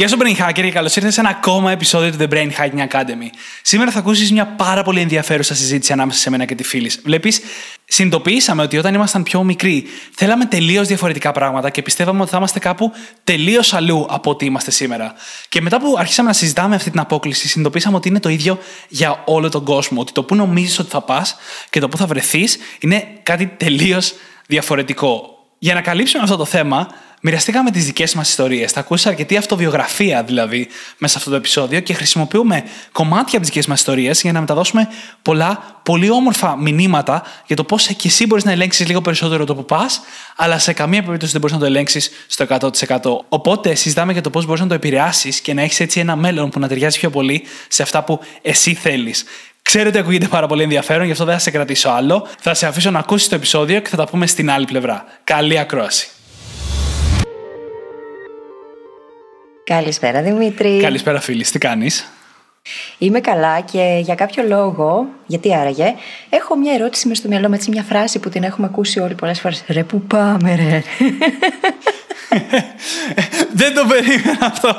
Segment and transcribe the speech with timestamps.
[0.00, 2.88] Γεια σου, Brain Hacker, και καλώς ήρθατε σε ένα ακόμα επεισόδιο του The Brain Hacking
[2.88, 3.28] Academy.
[3.62, 6.90] Σήμερα θα ακούσεις μια πάρα πολύ ενδιαφέρουσα συζήτηση ανάμεσα σε μένα και τη φίλη.
[7.04, 7.40] Βλέπεις,
[7.84, 12.58] συνειδητοποιήσαμε ότι όταν ήμασταν πιο μικροί, θέλαμε τελείως διαφορετικά πράγματα και πιστεύαμε ότι θα είμαστε
[12.58, 12.92] κάπου
[13.24, 15.14] τελείως αλλού από ό,τι είμαστε σήμερα.
[15.48, 18.58] Και μετά που αρχίσαμε να συζητάμε αυτή την απόκληση, συνειδητοποίησαμε ότι είναι το ίδιο
[18.88, 20.00] για όλο τον κόσμο.
[20.00, 21.36] Ότι το που νομίζεις ότι θα πας
[21.70, 24.14] και το που θα βρεθείς είναι κάτι τελείως
[24.46, 25.34] διαφορετικό.
[25.58, 26.88] Για να καλύψουμε αυτό το θέμα,
[27.20, 28.72] μοιραστήκαμε τις δικές μας ιστορίες.
[28.72, 33.48] Θα ακούσει αρκετή αυτοβιογραφία δηλαδή μέσα σε αυτό το επεισόδιο και χρησιμοποιούμε κομμάτια από τις
[33.48, 34.88] δικές μας ιστορίες για να μεταδώσουμε
[35.22, 39.54] πολλά πολύ όμορφα μηνύματα για το πώς και εσύ μπορείς να ελέγξεις λίγο περισσότερο το
[39.54, 40.00] που πας,
[40.36, 43.24] αλλά σε καμία περίπτωση δεν μπορείς να το ελέγξεις στο 100%.
[43.28, 46.50] Οπότε συζητάμε για το πώς μπορείς να το επηρεάσεις και να έχεις έτσι ένα μέλλον
[46.50, 49.24] που να ταιριάζει πιο πολύ σε αυτά που εσύ θέλεις.
[49.62, 52.26] Ξέρω ότι ακούγεται πάρα πολύ ενδιαφέρον, γι' αυτό δεν θα σε κρατήσω άλλο.
[52.38, 55.04] Θα σε αφήσω να ακούσεις το επεισόδιο και θα τα πούμε στην άλλη πλευρά.
[55.24, 56.08] Καλή ακρόαση.
[59.74, 60.80] Καλησπέρα Δημήτρη.
[60.80, 62.12] Καλησπέρα φίλη, τι κάνεις;
[62.98, 65.94] Είμαι καλά και για κάποιο λόγο, γιατί άραγε,
[66.30, 69.14] έχω μια ερώτηση μες στο μυαλό μου, έτσι μια φράση που την έχουμε ακούσει όλοι
[69.14, 69.64] πολλές φορές.
[69.68, 70.82] Ρε που πάμε ρε.
[73.60, 74.76] δεν το περίμενα αυτό.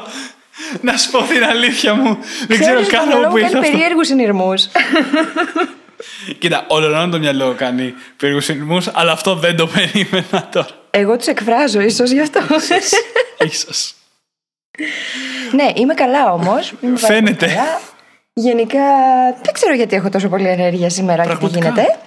[0.81, 2.17] Να σου πω την αλήθεια μου.
[2.47, 3.71] Δεν ξέρω καν από πού ήρθε αυτό.
[3.71, 4.67] περίεργους συνειρμούς.
[6.39, 10.69] Κοίτα, όλο το μυαλό κάνει περίεργους συνειρμούς, αλλά αυτό δεν το περίμενα τώρα.
[10.89, 12.39] Εγώ τους εκφράζω ίσως γι' αυτό.
[13.45, 13.93] Ίσως.
[15.51, 16.73] Ναι, είμαι καλά όμως.
[16.95, 17.57] Φαίνεται.
[18.33, 18.79] Γενικά
[19.43, 21.99] δεν ξέρω γιατί έχω τόσο πολύ ενέργεια σήμερα και τι γίνεται.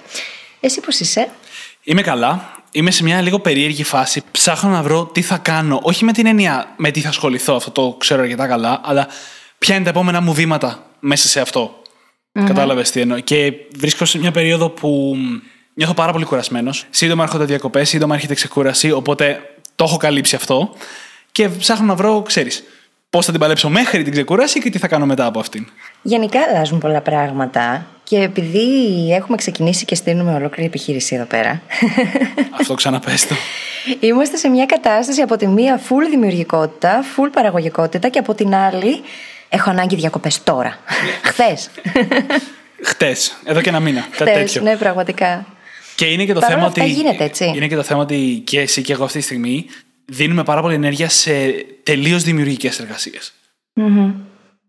[0.60, 1.28] Εσύ πώς είσαι;
[1.82, 2.52] Είμαι καλά.
[2.70, 4.22] Είμαι σε μια λίγο περίεργη φάση.
[4.30, 5.80] Ψάχνω να βρω τι θα κάνω.
[5.82, 9.06] Όχι με την έννοια με τι θα ασχοληθώ, αυτό το ξέρω αρκετά καλά, αλλά
[9.58, 11.82] ποια είναι τα επόμενα μου βήματα μέσα σε αυτό.
[12.32, 12.44] Mm-hmm.
[12.46, 13.18] Κατάλαβες τι εννοώ.
[13.18, 15.16] Και βρίσκω σε μια περίοδο που
[15.74, 16.86] νιώθω πάρα πολύ κουρασμένος.
[16.90, 19.40] Σύντομα έρχονται διακοπές, σύντομα έρχεται ξεκούραση, οπότε
[19.74, 20.74] το έχω καλύψει αυτό
[21.34, 22.64] και ψάχνω να βρω, ξέρεις,
[23.10, 25.66] πώς θα την παλέψω μέχρι την ξεκούραση και τι θα κάνω μετά από αυτήν.
[26.02, 28.68] Γενικά αλλάζουν πολλά πράγματα και επειδή
[29.12, 31.62] έχουμε ξεκινήσει και στείλουμε ολόκληρη επιχείρηση εδώ πέρα.
[32.60, 33.34] Αυτό ξαναπέστο.
[34.00, 39.00] Είμαστε σε μια κατάσταση από τη μία full δημιουργικότητα, full παραγωγικότητα και από την άλλη
[39.48, 40.78] έχω ανάγκη διακοπές τώρα.
[41.30, 41.70] Χθες.
[42.82, 44.06] Χτε, εδώ και ένα μήνα.
[44.16, 44.62] Κάτι τέτοιο.
[44.62, 45.46] Ναι, πραγματικά.
[45.94, 46.84] Και είναι και το θέμα ότι.
[46.84, 47.52] Γίνεται, έτσι.
[47.56, 49.66] Είναι και το θέμα ότι και εσύ και εγώ αυτή τη στιγμή
[50.04, 51.32] δίνουμε πάρα πολύ ενέργεια σε
[51.82, 52.80] τελείως δημιουργικές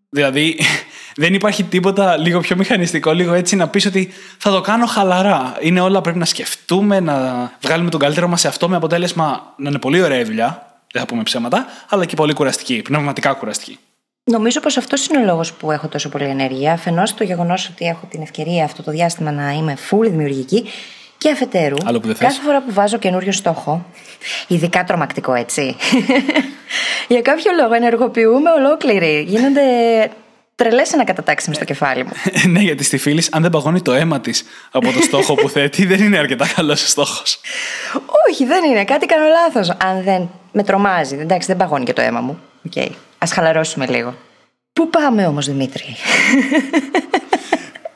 [0.09, 0.59] Δηλαδή,
[1.23, 5.57] δεν υπάρχει τίποτα λίγο πιο μηχανιστικό, λίγο έτσι να πεις ότι θα το κάνω χαλαρά.
[5.59, 9.69] Είναι όλα πρέπει να σκεφτούμε, να βγάλουμε τον καλύτερο μας σε αυτό με αποτέλεσμα να
[9.69, 10.79] είναι πολύ ωραία η δουλειά.
[10.91, 13.79] Δεν θα πούμε ψέματα, αλλά και πολύ κουραστική, πνευματικά κουραστική.
[14.23, 16.73] Νομίζω πως αυτός είναι ο λόγος που έχω τόσο πολύ ενέργεια.
[16.73, 20.65] Αφενός το γεγονός ότι έχω την ευκαιρία αυτό το διάστημα να είμαι full δημιουργική
[21.25, 21.75] και αφετέρου,
[22.17, 23.85] κάθε φορά που βάζω καινούριο στόχο,
[24.47, 25.75] ειδικά τρομακτικό έτσι,
[27.13, 29.25] για κάποιο λόγο ενεργοποιούμε ολόκληρη.
[29.27, 29.61] Γίνονται
[30.55, 32.11] τρελές ανακατατάξει στο κεφάλι μου.
[32.51, 35.85] ναι, γιατί στη φίλη, αν δεν παγώνει το αίμα της από το στόχο που θέτει,
[35.85, 37.39] δεν είναι αρκετά καλός ο στόχος.
[38.29, 38.83] Όχι, δεν είναι.
[38.83, 39.69] Κάτι κάνω λάθος.
[39.69, 41.17] Αν δεν με τρομάζει.
[41.19, 42.39] Εντάξει, δεν παγώνει και το αίμα μου.
[42.65, 42.71] OK.
[42.75, 42.89] Okay.
[43.17, 44.15] Ας χαλαρώσουμε λίγο.
[44.73, 45.95] Πού πάμε όμως, Δημήτρη;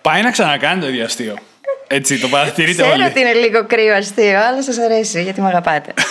[0.02, 1.36] Πάει να ξανακάνει το ίδιο αστείο.
[1.92, 2.92] Έτσι, το παρατηρείτε όλοι.
[2.92, 5.94] Ξέρω ότι είναι λίγο κρύο αστείο, αλλά σας αρέσει γιατί με αγαπάτε.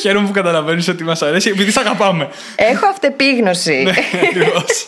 [0.00, 2.28] Χαίρομαι που καταλαβαίνεις ότι μας αρέσει, επειδή σας αγαπάμε.
[2.54, 3.82] Έχω αυτεπίγνωση.
[3.82, 4.86] ναι, ακριβώς.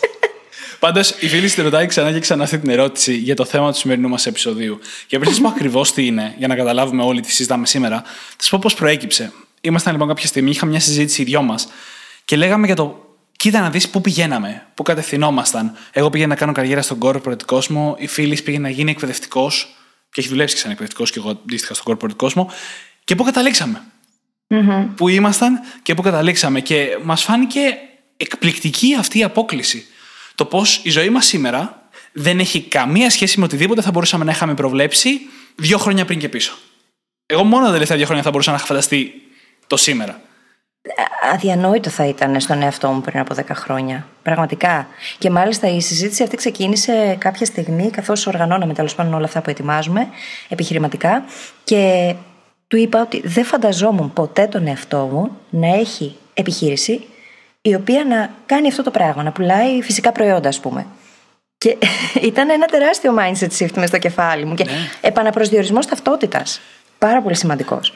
[0.78, 3.78] Πάντως, η φίλη τη ρωτάει ξανά και ξανά αυτή την ερώτηση για το θέμα του
[3.78, 4.78] σημερινού μας επεισοδίου.
[5.06, 8.12] Και πριν σας πω ακριβώς τι είναι, για να καταλάβουμε όλοι τι συζητάμε σήμερα, θα
[8.36, 9.32] σας πω πώς προέκυψε.
[9.60, 11.68] Ήμασταν λοιπόν κάποια στιγμή, είχαμε μια συζήτηση οι δυο μας
[12.24, 13.05] και λέγαμε για το
[13.36, 15.76] κοίτα να δεις πού πηγαίναμε, πού κατευθυνόμασταν.
[15.92, 19.76] Εγώ πήγαινα να κάνω καριέρα στον corporate κόσμο, η φίλης πήγε να γίνει εκπαιδευτικός
[20.10, 22.50] και έχει δουλέψει και σαν εκπαιδευτικός και εγώ αντίστοιχα στον corporate κόσμο.
[23.04, 23.82] Και πού καταλήξαμε.
[24.48, 24.88] Mm-hmm.
[24.96, 26.60] Πού ήμασταν και πού καταλήξαμε.
[26.60, 27.60] Και μας φάνηκε
[28.16, 29.86] εκπληκτική αυτή η απόκληση.
[30.34, 34.30] Το πώς η ζωή μας σήμερα δεν έχει καμία σχέση με οτιδήποτε θα μπορούσαμε να
[34.30, 35.20] είχαμε προβλέψει
[35.54, 36.56] δύο χρόνια πριν και πίσω.
[37.26, 39.14] Εγώ μόνο τα τελευταία δύο χρόνια θα μπορούσα να είχα φανταστεί
[39.66, 40.20] το σήμερα
[41.32, 44.06] αδιανόητο θα ήταν στον εαυτό μου πριν από 10 χρόνια.
[44.22, 44.86] Πραγματικά.
[45.18, 49.50] Και μάλιστα η συζήτηση αυτή ξεκίνησε κάποια στιγμή, καθώς οργανώναμε τέλος πάντων όλα αυτά που
[49.50, 50.08] ετοιμάζουμε
[50.48, 51.24] επιχειρηματικά.
[51.64, 52.14] Και
[52.68, 57.06] του είπα ότι δεν φανταζόμουν ποτέ τον εαυτό μου να έχει επιχείρηση
[57.62, 60.86] η οποία να κάνει αυτό το πράγμα, να πουλάει φυσικά προϊόντα, ας πούμε.
[61.58, 61.76] Και
[62.30, 64.54] ήταν ένα τεράστιο mindset shift μες στο κεφάλι μου.
[64.54, 64.72] Και ναι.
[65.00, 66.60] επαναπροσδιορισμός ταυτότητας.
[66.98, 67.92] Πάρα πολύ σημαντικός.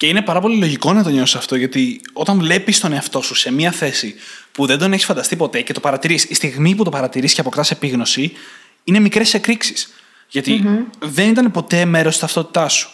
[0.00, 3.34] Και είναι πάρα πολύ λογικό να το νιώσεις αυτό, γιατί όταν βλέπεις τον εαυτό σου
[3.34, 4.14] σε μια θέση
[4.52, 7.40] που δεν τον έχεις φανταστεί ποτέ και το παρατηρείς, η στιγμή που το παρατηρείς και
[7.40, 8.32] αποκτάς επίγνωση,
[8.84, 9.92] είναι μικρές εκρήξεις.
[10.98, 12.90] δεν ήταν ποτέ μέρος της ταυτότητάς σου.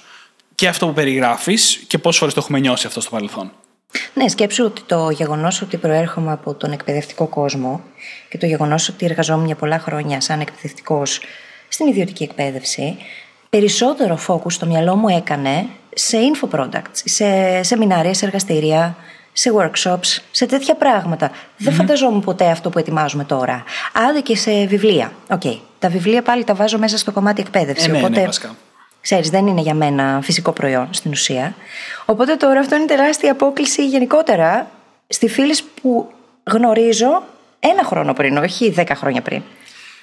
[0.54, 3.52] Και αυτό που περιγράφεις και πόσες φορές το έχουμε νιώσει αυτό στο παρελθόν.
[4.14, 7.82] Ναι, σκέψου ότι το γεγονός ότι προέρχομαι από τον εκπαιδευτικό κόσμο
[8.28, 11.20] και το γεγονός ότι εργαζόμουν για πολλά χρόνια σαν εκπαιδευτικός
[11.68, 12.96] στην ιδιωτική εκπαίδευση,
[13.50, 15.68] περισσότερο focus στο μυαλό μου έκανε
[15.98, 18.96] σε info products, σε σεμινάρια, σε εργαστήρια,
[19.32, 21.30] σε workshops, σε τέτοια πράγματα.
[21.56, 23.64] Δεν φανταζόμουν ποτέ αυτό που ετοιμάζουμε τώρα.
[23.92, 25.12] Άντε και σε βιβλία.
[25.30, 25.40] OK.
[25.44, 25.58] Okay.
[25.78, 27.86] Τα βιβλία πάλι τα βάζω μέσα στο κομμάτι εκπαίδευση.
[27.88, 28.28] Ε, ναι, οπότε, ναι,
[29.00, 31.54] ξέρεις, δεν είναι για μένα φυσικό προϊόν στην ουσία.
[32.04, 34.70] Οπότε τώρα αυτό είναι τεράστια πρόκληση γενικότερα
[35.08, 36.12] στη φίλη που
[36.44, 37.22] γνωρίζω
[37.60, 39.42] ένα χρόνο πριν, όχι δέκα χρόνια πριν.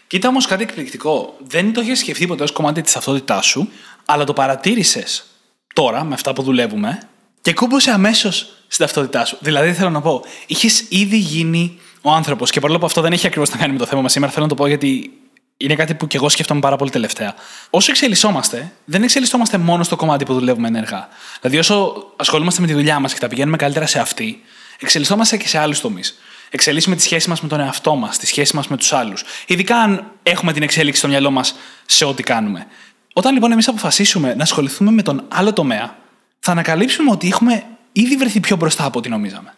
[0.07, 1.35] Κοίτα όμως κάτι εκπληκτικό.
[1.39, 3.69] Δεν το είχε σκεφτεί ποτέ ως κομμάτι της ταυτότητάς σου,
[4.05, 5.25] αλλά το παρατήρησες
[5.73, 6.99] τώρα με αυτά που δουλεύουμε
[7.41, 8.37] και κούμπωσε αμέσως
[8.67, 9.37] στην ταυτότητά σου.
[9.39, 13.27] Δηλαδή, θέλω να πω, είχες ήδη γίνει ο άνθρωπος και παρόλο που αυτό δεν έχει
[13.27, 15.11] ακριβώς να κάνει με το θέμα μας σήμερα, θέλω να το πω γιατί
[15.57, 17.35] είναι κάτι που και εγώ σκέφτομαι πάρα πολύ τελευταία.
[17.69, 21.07] Όσο εξελισσόμαστε, δεν εξελισσόμαστε μόνο στο κομμάτι που δουλεύουμε ενεργά.
[21.41, 24.41] Δηλαδή, όσο ασχολούμαστε με τη δουλειά μας και τα πηγαίνουμε καλύτερα σε αυτή,
[24.79, 26.17] εξελισσόμαστε και σε άλλους τομείς.
[26.49, 29.23] Εξελίσσουμε τη σχέση μας με τον εαυτό μας, τη σχέση μας με τους άλλους.
[29.45, 31.55] Ειδικά αν έχουμε την εξέλιξη στο μυαλό μας
[31.85, 32.67] σε ό,τι κάνουμε.
[33.13, 35.97] Όταν λοιπόν εμείς αποφασίσουμε να ασχοληθούμε με τον άλλο τομέα,
[36.39, 39.53] θα ανακαλύψουμε ότι έχουμε ήδη βρεθεί πιο μπροστά από ό,τι νομίζαμε.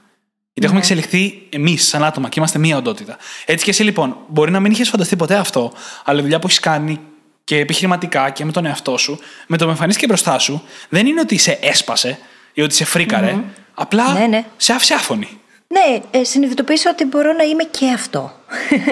[0.54, 0.96] Γιατί έχουμε ναι.
[0.96, 3.18] εξελιχθεί εμείς σαν άτομα και είμαστε μία οντότητα.
[3.46, 5.74] Έτσι και εσύ λοιπόν, μπορεί να μην είχες φανταστεί ποτέ αυτό,
[6.04, 7.00] αλλά η δουλειά που έχεις κάνει
[7.44, 11.19] και επιχειρηματικά και με τον εαυτό σου, με το με εμφανίσει μπροστά σου, δεν είναι
[11.19, 12.19] ότι σε έσπασε
[12.54, 13.44] ή ότι σε φρικαρε
[13.74, 14.46] απλά ναι, ναι.
[14.58, 15.40] σε άφησε άφωνη.
[15.68, 18.31] Ναι, ε, συνειδητοποίησα ότι μπορώ να είμαι και αυτό.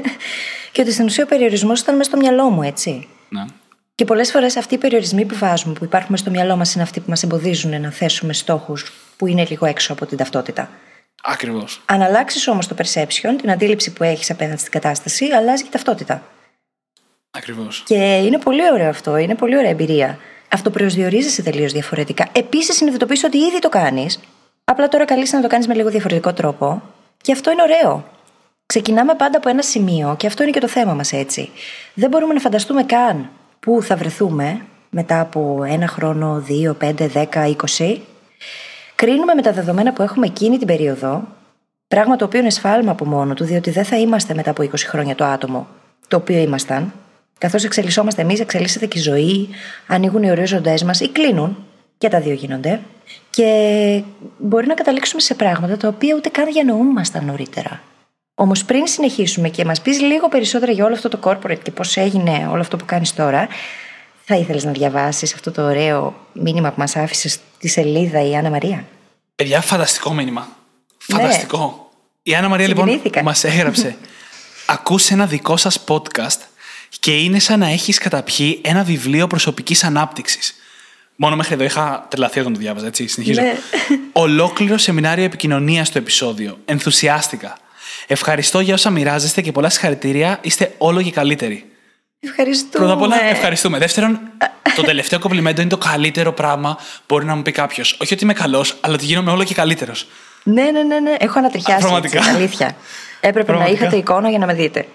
[0.71, 3.07] και ότι στην ουσία ο περιορισμός ήταν μέσα στο μυαλό μου, έτσι.
[3.29, 3.45] Ναι.
[4.03, 6.99] Και πολλές φορές αυτοί οι περιορισμοί που βάζουμε, που υπάρχουν στο μυαλό μας, είναι αυτοί
[6.99, 10.69] που μας εμποδίζουν να θέσουμε στόχους που είναι λίγο έξω από την ταυτότητα.
[11.23, 11.81] Ακριβώς.
[11.85, 15.71] Αν αλλάξεις όμως το perception, την αντίληψη που έχεις απέναντι στην κατάσταση, αλλάζει και η
[15.71, 16.23] ταυτότητα.
[17.31, 17.83] Ακριβώς.
[17.85, 20.17] Και είναι πολύ ωραίο αυτό, είναι πολύ ωραία εμπειρία.
[20.47, 22.27] Αυτό προσδιορίζεσαι τελείως διαφορετικά.
[22.31, 24.19] Επίσης, συνειδητοποιείς ότι ήδη το κάνεις,
[24.63, 26.81] απλά τώρα καλείσαι να το κάνεις με λίγο διαφορετικό τρόπο.
[27.21, 28.05] Και αυτό είναι ωραίο.
[28.65, 31.49] Ξεκινάμε πάντα από ένα σημείο, και αυτό είναι και το θέμα μας έτσι.
[31.93, 33.29] Δεν μπορούμε να φανταστούμε καν
[33.63, 38.01] πού θα βρεθούμε μετά από ένα χρόνο, δύο, πέντε, δέκα, είκοσι;
[38.95, 41.23] Κρίνουμε με τα δεδομένα που έχουμε εκείνη την περίοδο,
[41.87, 44.67] πράγμα το οποίο είναι σφάλμα από μόνο του, διότι δεν θα είμαστε μετά από 20
[44.77, 45.67] χρόνια το άτομο
[46.07, 46.93] το οποίο ήμασταν.
[47.37, 49.49] Καθώς εξελισσόμαστε εμείς, εξελίσσεται και η ζωή,
[49.87, 51.57] ανοίγουν οι ορίζοντέ μας ή κλείνουν.
[51.97, 52.79] Και τα δύο γίνονται.
[53.29, 54.01] Και
[54.37, 57.81] μπορεί να καταλήξουμε σε πράγματα τα οποία ούτε καν διανοούμασταν νωρίτερα.
[58.43, 61.97] Όμως πριν συνεχίσουμε και μας πεις λίγο περισσότερα για όλο αυτό το corporate και πώς
[61.97, 63.47] έγινε όλο αυτό που κάνεις τώρα,
[64.25, 68.49] θα ήθελες να διαβάσεις αυτό το ωραίο μήνυμα που μας άφησες στη σελίδα η Άννα
[68.49, 68.85] Μαρία;
[69.35, 70.47] Παιδιά, φανταστικό μήνυμα.
[71.05, 71.17] Ναι.
[71.17, 71.91] Φανταστικό.
[72.23, 73.95] Η Άννα Μαρία λοιπόν μας έγραψε.
[74.65, 76.39] Ακούσε ένα δικό σας podcast
[76.99, 80.55] και είναι σαν να έχεις καταπιεί ένα βιβλίο προσωπικής ανάπτυξης.
[81.15, 83.07] Μόνο μέχρι εδώ είχα τρελαθεί όταν το διάβαζα, έτσι.
[83.07, 83.41] Συνεχίζω.
[83.41, 83.53] Ναι.
[84.11, 86.57] Ολόκληρο σεμινάριο επικοινωνίας στο επεισόδιο.
[86.65, 87.57] Ενθουσιάστηκα.
[88.07, 90.39] Ευχαριστώ για όσα μοιράζεστε και πολλά συγχαρητήρια.
[90.41, 91.65] Είστε όλο και καλύτεροι.
[92.19, 92.85] Ευχαριστούμε.
[92.85, 93.77] Πρώτα απ' όλα, ευχαριστούμε.
[93.77, 94.19] Δεύτερον,
[94.75, 97.97] το τελευταίο κομπλιμέντο είναι το καλύτερο πράγμα που μπορεί να μου πει κάποιος.
[98.01, 100.07] Όχι ότι είμαι καλός, αλλά ότι γίνομαι όλο και καλύτερος.
[100.43, 101.15] Ναι, ναι, ναι, ναι.
[101.19, 101.81] Έχω ανατριχιάσει.
[101.81, 102.17] Πραγματικά.
[102.17, 102.75] Έτσι, αλήθεια.
[103.19, 103.79] Έπρεπε Πραγματικά.
[103.79, 104.87] να είχατε εικόνα για να με δείτε.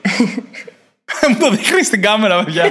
[1.29, 2.63] Μου το δείχνεις στην κάμερα, παιδιά.
[2.63, 2.69] να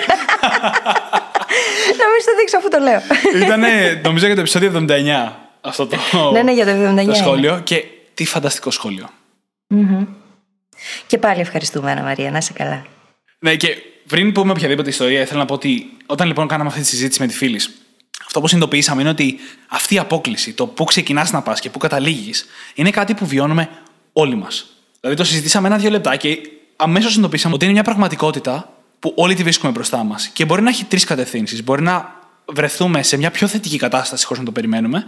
[2.12, 3.02] μην το δείξω αφού το λέω.
[3.44, 3.64] Ήταν,
[4.04, 5.32] νομίζω, για το επεισόδιο 79
[5.62, 5.98] αυτό το,
[6.32, 7.62] ναι, ναι, για το, 79, το σχόλιο.
[7.64, 7.84] Και
[8.14, 9.10] τι φανταστικό σχόλιο.
[11.08, 12.32] Και πάλι ευχαριστούμε, Ανna Μαρία.
[12.32, 12.86] Να είσαι καλά.
[13.40, 16.88] Ναι, και πριν πούμε οποιαδήποτε ιστορία, ήθελα να πω ότι όταν λοιπόν κάναμε αυτή τη
[16.88, 17.60] συζήτηση με τη φίλη,
[18.26, 21.78] αυτό που συνειδητοποιήσαμε είναι ότι αυτή η απόκληση, το πού ξεκινάς να πας και πού
[21.78, 23.70] καταλήγεις, είναι κάτι που βιώνουμε
[24.14, 24.66] όλοι μας.
[25.00, 26.38] Δηλαδή το συζητήσαμε ένα-δύο λεπτά και
[26.76, 30.28] αμέσως συνειδητοποιήσαμε ότι είναι μια πραγματικότητα που όλοι τη βρίσκουμε μπροστά μας.
[30.28, 31.64] Και μπορεί να έχει τρεις κατευθύνσεις.
[31.64, 32.16] Μπορεί να
[32.46, 35.08] βρεθούμε σε μια πιο θετική κατάσταση χωρίς να το περιμένουμε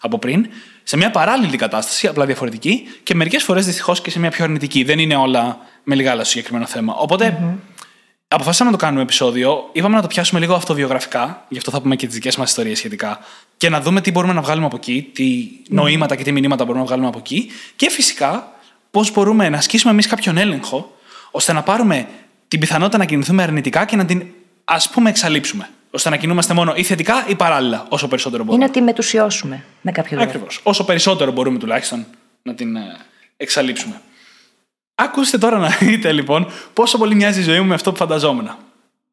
[0.00, 0.46] από πριν,
[0.82, 4.84] σε μια παράλληλη κατάσταση, απλά διαφορετική, και μερικές φορές δυστυχώς και σε μια πιο αρνητική.
[4.84, 6.94] Δεν είναι όλα με λίγα συγκεκριμένο θέμα.
[6.94, 7.84] Οπότε, mm-hmm.
[8.28, 9.68] αποφάσισαμε να το κάνουμε επεισόδιο.
[9.72, 12.78] Είπαμε να το πιάσουμε λίγο αυτοβιογραφικά, γι' αυτό θα πούμε και τις δικές μας ιστορίες
[12.78, 13.18] σχετικά,
[13.56, 16.80] και να δούμε τι μπορούμε να βγάλουμε από εκεί, τι νοήματα και τι μηνύματα μπορούμε
[16.80, 18.52] να βγάλουμε από εκεί, και φυσικά
[18.90, 20.96] πώς μπορούμε να ασκήσουμε εμείς κάποιον έλεγχο,
[21.30, 22.08] ώστε να πάρουμε
[22.48, 24.26] την πιθανότητα να κινηθούμε αρνητικά και να την
[24.64, 28.64] ας πούμε εξαλείψουμε ώστε να κινούμαστε μόνο ή θετικά ή παράλληλα, όσο περισσότερο μπορούμε.
[28.64, 30.30] Ή να τη μετουσιώσουμε με κάποιο τρόπο.
[30.30, 30.60] Ακριβώς.
[30.62, 32.06] Όσο περισσότερο μπορούμε τουλάχιστον
[32.42, 32.96] να την ε,
[33.36, 34.00] εξαλείψουμε.
[34.94, 38.50] Ακούστε τώρα να δείτε λοιπόν πόσο πολύ μοιάζει η ζωή μου με αυτό που φανταζόμουν.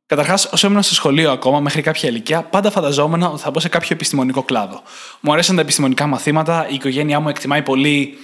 [0.08, 3.70] Καταρχάς, όσο ήμουν στο σχολείο ακόμα, μέχρι κάποια ηλικία, πάντα φανταζόμουν ότι θα μπω σε
[3.70, 4.82] κάποιο επιστημονικό κλάδο.
[5.20, 8.17] Μου αρέσαν τα επιστημονικά μαθήματα, η οικογένειά μου εκτιμάει πολύ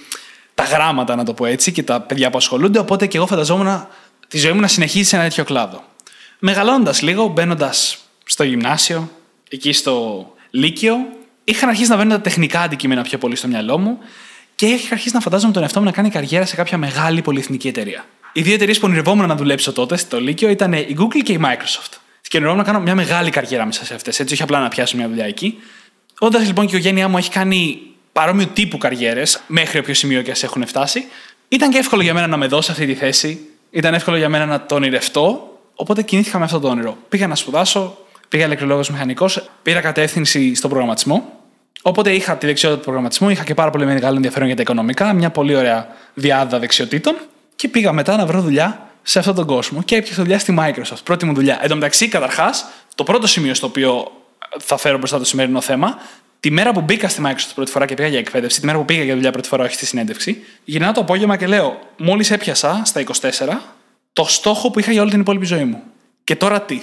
[0.54, 3.86] τα γράμματα, να το πω έτσι, και τα παιδιά που ασχολούνται, οπότε και εγώ φανταζόμουν
[4.28, 5.84] τη ζωή μου να συνεχίσει σε ένα τέτοιο κλάδο.
[6.38, 8.01] Μεγαλώνοντα λίγο, μπαίνοντας
[8.32, 9.10] στο γυμνάσιο,
[9.50, 10.96] εκεί στο Λύκειο,
[11.44, 13.98] είχαν αρχίσει να βαίνουν τα τεχνικά αντικείμενα πιο πολύ στο μυαλό μου
[14.54, 17.68] και είχα αρχίσει να φαντάζομαι τον εαυτό μου να κάνει καριέρα σε κάποια μεγάλη πολυεθνική
[17.68, 18.04] εταιρεία.
[18.32, 21.40] Οι δύο εταιρείες που ονειρευόμουν να δουλέψω τότε στο Λύκειο ήταν η Google και η
[21.42, 21.92] Microsoft.
[22.28, 24.20] Και ονειρευόμουν να κάνω μια μεγάλη καριέρα μέσα σε αυτές.
[24.20, 25.58] Έτσι, όχι απλά να πιάσω μια δουλειά εκεί.
[26.18, 27.80] Όντας λοιπόν και η οικογένειά μου έχει κάνει
[28.12, 31.04] παρόμοιο τύπου καριέρες, μέχρι όποιο σημείο και ας έχουν φτάσει,
[31.48, 33.48] ήταν και εύκολο για μένα να με δώσει αυτή τη θέση.
[33.70, 35.46] Ήταν εύκολο για μένα να το ονειρευτώ.
[35.74, 36.96] Οπότε κινήθηκα με αυτό το όνειρο.
[37.08, 37.98] Πήγα να σπουδάσω,
[38.32, 41.32] πήγα ηλεκτρολόγος μηχανικός, πήρα κατεύθυνση στον προγραμματισμό.
[41.82, 45.12] Οπότε είχα τη δεξιότητα του προγραμματισμού, είχα και πάρα πολύ μεγάλο ενδιαφέρον για τα οικονομικά,
[45.12, 47.16] μια πολύ ωραία διάδα δεξιοτήτων.
[47.56, 51.02] Και πήγα μετά να βρω δουλειά σε αυτόν τον κόσμο και έπιασα δουλειά στη Microsoft.
[51.04, 51.58] Πρώτη μου δουλειά.
[51.62, 54.12] Εν τω μεταξύ, καταρχάς, το πρώτο σημείο στο οποίο
[54.58, 55.98] θα φέρω μπροστά το σημερινό θέμα,
[56.40, 58.84] τη μέρα που μπήκα στη Microsoft πρώτη φορά και πήγα για εκπαίδευση, τη μέρα που
[58.84, 62.82] πήγα για δουλειά πρώτη φορά, όχι στη συνέντευξη, γυρνάω το απόγευμα και λέω, μόλις έπιασα
[62.84, 63.10] στα 24
[64.12, 65.82] το στόχο που είχα για όλη την υπόλοιπη ζωή μου.
[66.24, 66.82] Και τώρα τι;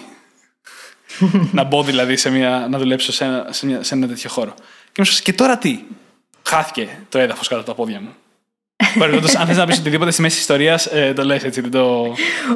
[1.51, 4.53] να μπω δηλαδή σε μια, να δουλέψω σε ένα, σε, μια, σε ένα τέτοιο χώρο.
[4.91, 5.79] Και μου και τώρα τι;
[6.43, 8.09] Χάθηκε το έδαφος κάτω από τα πόδια μου.
[9.39, 11.61] αν θες να πεις οτιδήποτε στη μέση τη ιστορίας, ε, το λες έτσι.
[11.61, 12.01] Δεν το...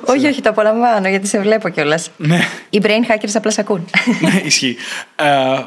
[0.06, 2.10] όχι, όχι, το απολαμβάνω γιατί σε βλέπω κιόλας.
[2.18, 2.48] Ναι.
[2.70, 3.90] Οι brain hackers απλά σε ακούν.
[4.22, 4.76] ναι, ισχύει.
[5.16, 5.62] Ε,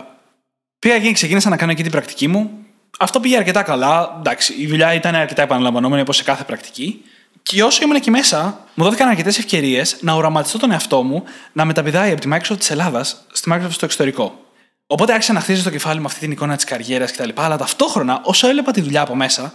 [0.78, 2.50] πήγα εκεί, ξεκίνησα να κάνω εκεί την πρακτική μου.
[2.98, 4.16] Αυτό πήγε αρκετά καλά.
[4.18, 7.04] Εντάξει, η δουλειά ήταν αρκετά επαναλαμβανόμενη όπως σε κάθε πρακτική.
[7.48, 11.64] Και όσο ήμουν εκεί μέσα, μου δόθηκαν αρκετές ευκαιρίες να οραματιστώ τον εαυτό μου να
[11.64, 14.44] μεταπηδάει από τη Microsoft της Ελλάδας στη Microsoft στο εξωτερικό.
[14.86, 17.28] Οπότε άρχισα να χτίζω στο κεφάλι μου αυτή την εικόνα της καριέρας κτλ.
[17.34, 19.52] Αλλά ταυτόχρονα, όσο έλεπα τη δουλειά από μέσα,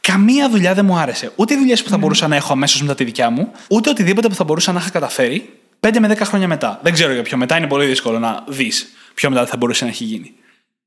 [0.00, 1.32] καμία δουλειά δεν μου άρεσε.
[1.36, 4.28] Ούτε οι δουλειές που θα μπορούσα να έχω αμέσως μετά τη δικιά μου, ούτε οτιδήποτε
[4.28, 6.80] που θα μπορούσα να είχα καταφέρει 5 με 10 χρόνια μετά.
[6.82, 9.90] Δεν ξέρω για ποιο μετά, είναι πολύ δύσκολο να δεις ποιο μετά θα μπορούσε να
[9.90, 10.32] έχει γίνει.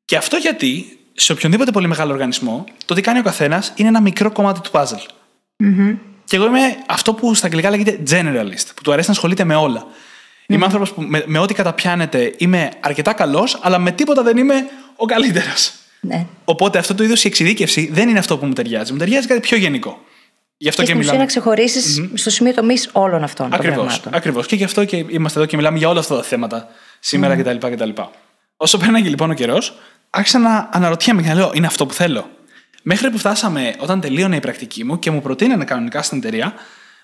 [0.06, 4.01] Και αυτό γιατί σε οποιονδήποτε πολύ μεγάλο οργανισμό, το τι κάνει ο καθένας είναι ένα
[4.01, 5.06] μικρό κομμάτι του puzzle.
[5.63, 5.98] Mm-hmm.
[6.30, 9.56] Και εγώ είμαι αυτό που στα αγγλικά λέγεται generalist, που του αρέσει να ασχολείται με
[9.56, 9.84] όλα.
[9.86, 10.54] Mm.
[10.54, 14.56] Είμαι άνθρωπος που με, με ό,τι καταπιάνεται είμαι αρκετά καλός, αλλά με τίποτα δεν είμαι
[14.96, 15.74] ο καλύτερος.
[16.00, 16.26] Ναι.
[16.46, 18.92] Οπότε αυτό το είδος η εξειδίκευση δεν είναι αυτό που μου ταιριάζει.
[18.92, 20.02] Μου ταιριάζει κάτι πιο γενικό.
[20.58, 21.18] Γι' αυτό και, και μιλάμε.
[21.18, 22.12] να ξεχωρίσεις mm-hmm.
[22.14, 24.02] στο σημείο τομή όλων αυτών Ακριβώς.
[24.12, 24.46] Ακριβώς.
[24.46, 26.68] Και γι' αυτό και είμαστε εδώ και μιλάμε για όλα αυτά τα θέματα
[27.00, 27.38] σήμερα mm.
[27.38, 27.68] κτλ.
[27.68, 27.90] κτλ.
[28.58, 29.78] Όσο πέρναγε λοιπόν ο καιρός,
[30.10, 32.30] άρχισα να αναρωτιέμαι και να λέω: Είναι αυτό που θέλω;
[32.84, 36.54] Μέχρι που φτάσαμε όταν τελείωνε η πρακτική μου και μου προτείνανε κανονικά στην εταιρεία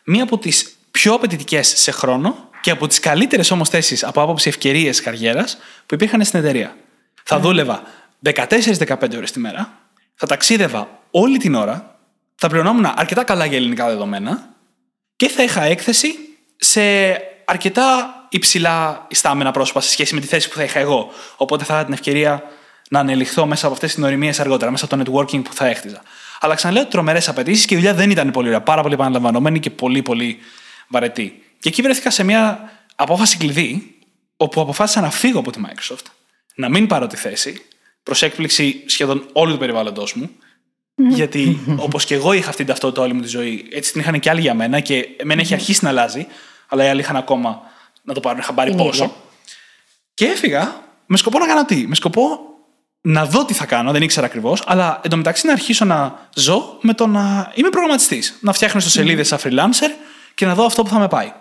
[0.03, 4.49] μία από τις πιο απαιτητικές σε χρόνο και από τις καλύτερες όμως θέσεις από άποψη
[4.49, 6.75] ευκαιρίες καριέρας που υπήρχαν στην εταιρεία.
[7.23, 7.83] Θα δούλευα
[8.23, 9.77] 14-15 ώρες τη μέρα,
[10.15, 11.99] θα ταξίδευα όλη την ώρα,
[12.35, 14.49] θα πληρωνόμουν αρκετά καλά για ελληνικά δεδομένα
[15.15, 16.15] και θα είχα έκθεση
[16.55, 16.81] σε
[17.45, 21.11] αρκετά υψηλά ιστάμενα πρόσωπα σε σχέση με τη θέση που θα είχα εγώ.
[21.37, 22.43] Οπότε θα είχα την ευκαιρία
[22.89, 26.01] να ανελιχθώ μέσα από αυτές τις νοημίες αργότερα, μέσα από το networking που θα έχτιζα.
[26.39, 28.61] Αλλά ξαναλέω τρομερές απαιτήσεις και η δουλειά δεν ήταν πολύ ωραία.
[28.61, 30.37] Πάρα πολύ επαναλαμβανόμενη και πολύ, πολύ
[30.87, 31.43] βαρετή.
[31.59, 33.95] Και εκεί βρέθηκα σε μια απόφαση κλειδί,
[34.37, 36.05] όπου αποφάσισα να φύγω από τη Microsoft,
[36.55, 37.65] να μην πάρω τη θέση,
[38.03, 40.29] προς έκπληξη σχεδόν όλου του περιβάλλοντό μου.
[40.95, 44.19] Γιατί όπως και εγώ είχα αυτή την ταυτότητα όλη μου τη ζωή, έτσι την είχαν
[44.19, 46.27] και άλλοι για μένα και εμένα έχει αρχίσει να αλλάζει,
[46.67, 47.61] αλλά οι άλλοι είχαν ακόμα
[48.03, 49.15] να το πάρουν χαμπάρι πόσο.
[50.13, 52.39] Και έφυγα με σκοπό να κάνω τι, με σκοπό
[53.07, 56.93] να δω τι θα κάνω, δεν ήξερα ακριβώς, αλλά εντωμεταξύ να αρχίσω να ζω με
[56.93, 58.37] το να είμαι προγραμματιστής.
[58.41, 59.89] Να φτιάχνω στο σελίδες σαν freelancer
[60.35, 61.33] και να δω αυτό που θα με πάει.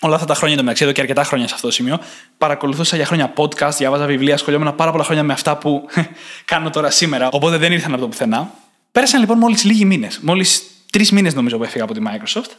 [0.00, 1.98] Όλα αυτά τα χρόνια εντωμεταξύ, εδώ και αρκετά χρόνια σε αυτό το σημείο,
[2.38, 5.88] παρακολουθούσα για χρόνια podcast, διάβαζα βιβλία, ασχολιόμουν πάρα πολλά χρόνια με αυτά που
[6.52, 8.50] κάνω τώρα σήμερα, οπότε δεν ήρθαν από το πουθενά.
[8.92, 10.18] Πέρασαν λοιπόν μόλις λίγοι μήνες.
[10.22, 10.62] Μόλις
[10.92, 12.50] τρεις μήνες νομίζω που έφυγα από τη Microsoft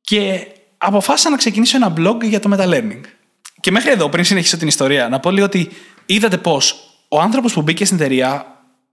[0.00, 0.46] και
[0.78, 3.00] αποφάσισα να ξεκινήσω ένα blog για το meta-learning.
[3.60, 5.70] Και μέχρι εδώ, πριν συνεχίσω την ιστορία, να πω λίγο ότι
[6.06, 8.46] είδατε πώς ο άνθρωπος που μπήκε στην εταιρεία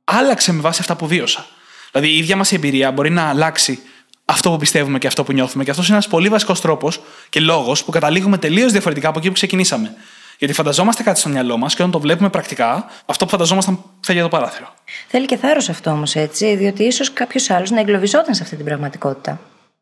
[0.04, 1.46] άλλαξε με βάση αυτά που βίωσα.
[1.92, 3.80] Δηλαδή η ίδια μας η εμπειρία μπορεί να αλλάξει
[4.26, 5.64] αυτό που πιστεύουμε και αυτό που νιώθουμε.
[5.64, 9.28] Και αυτός είναι ένας πολύ βασικός τρόπος και λόγος που καταλήγουμε τελείως διαφορετικά από εκεί
[9.28, 9.94] που ξεκινήσαμε.
[10.38, 14.22] Γιατί φανταζόμαστε κάτι στο μυαλό μας και όταν το βλέπουμε πρακτικά, αυτό που φανταζόμασταν φεύγει
[14.22, 14.74] από το παράθυρο.
[15.08, 18.66] Θέλει και θάρρος αυτό όμως έτσι, διότι ίσως κάποιος άλλος να εγκλωβιζόταν σε αυτή την
[18.66, 19.40] πραγματικότητα.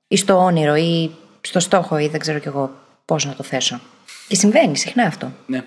[0.08, 1.12] ή στο όνειρο, ή
[1.42, 2.72] στο στόχο, ή δεν ξέρω κι εγώ
[3.06, 3.80] πώς να το θέσω.
[4.28, 5.32] Και συμβαίνει συχνά αυτό.
[5.46, 5.64] Ναι.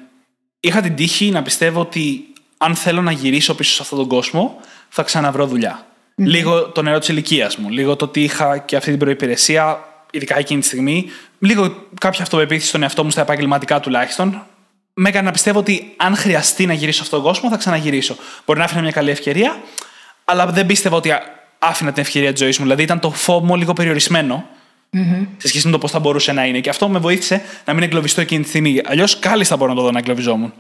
[0.61, 2.27] Είχα την τύχη να πιστεύω ότι
[2.59, 5.87] αν θέλω να γυρίσω πίσω σε αυτόν τον κόσμο, θα ξαναβρω δουλειά.
[6.15, 10.39] Λίγο το νερό της ηλικίας μου, λίγο το ότι είχα και αυτή την προπηρεσία, ειδικά
[10.39, 14.43] εκείνη τη στιγμή, λίγο κάποια αυτοπεποίθηση στον εαυτό μου στα επαγγελματικά τουλάχιστον,
[14.95, 18.17] με έκανε να πιστεύω ότι αν χρειαστεί να γυρίσω σε αυτόν τον κόσμο, θα ξαναγυρίσω.
[18.47, 19.61] Μπορεί να άφηνα μια καλή ευκαιρία,
[20.25, 21.13] αλλά δεν πίστευα ότι
[21.59, 22.65] άφηνα την ευκαιρία της ζωής μου.
[22.65, 24.47] Δηλαδή ήταν το φόβο λίγο περιορισμένο
[24.93, 25.27] Mm-hmm.
[25.37, 26.61] Σε σχέση με το πώς θα μπορούσε να είναι.
[26.61, 28.81] Και αυτό με βοήθησε να μην εγκλωβιστώ εκείνη τη στιγμή.
[28.85, 30.53] Αλλιώς κάλλιστα μπορώ να το δω να εγκλωβιζόμουν.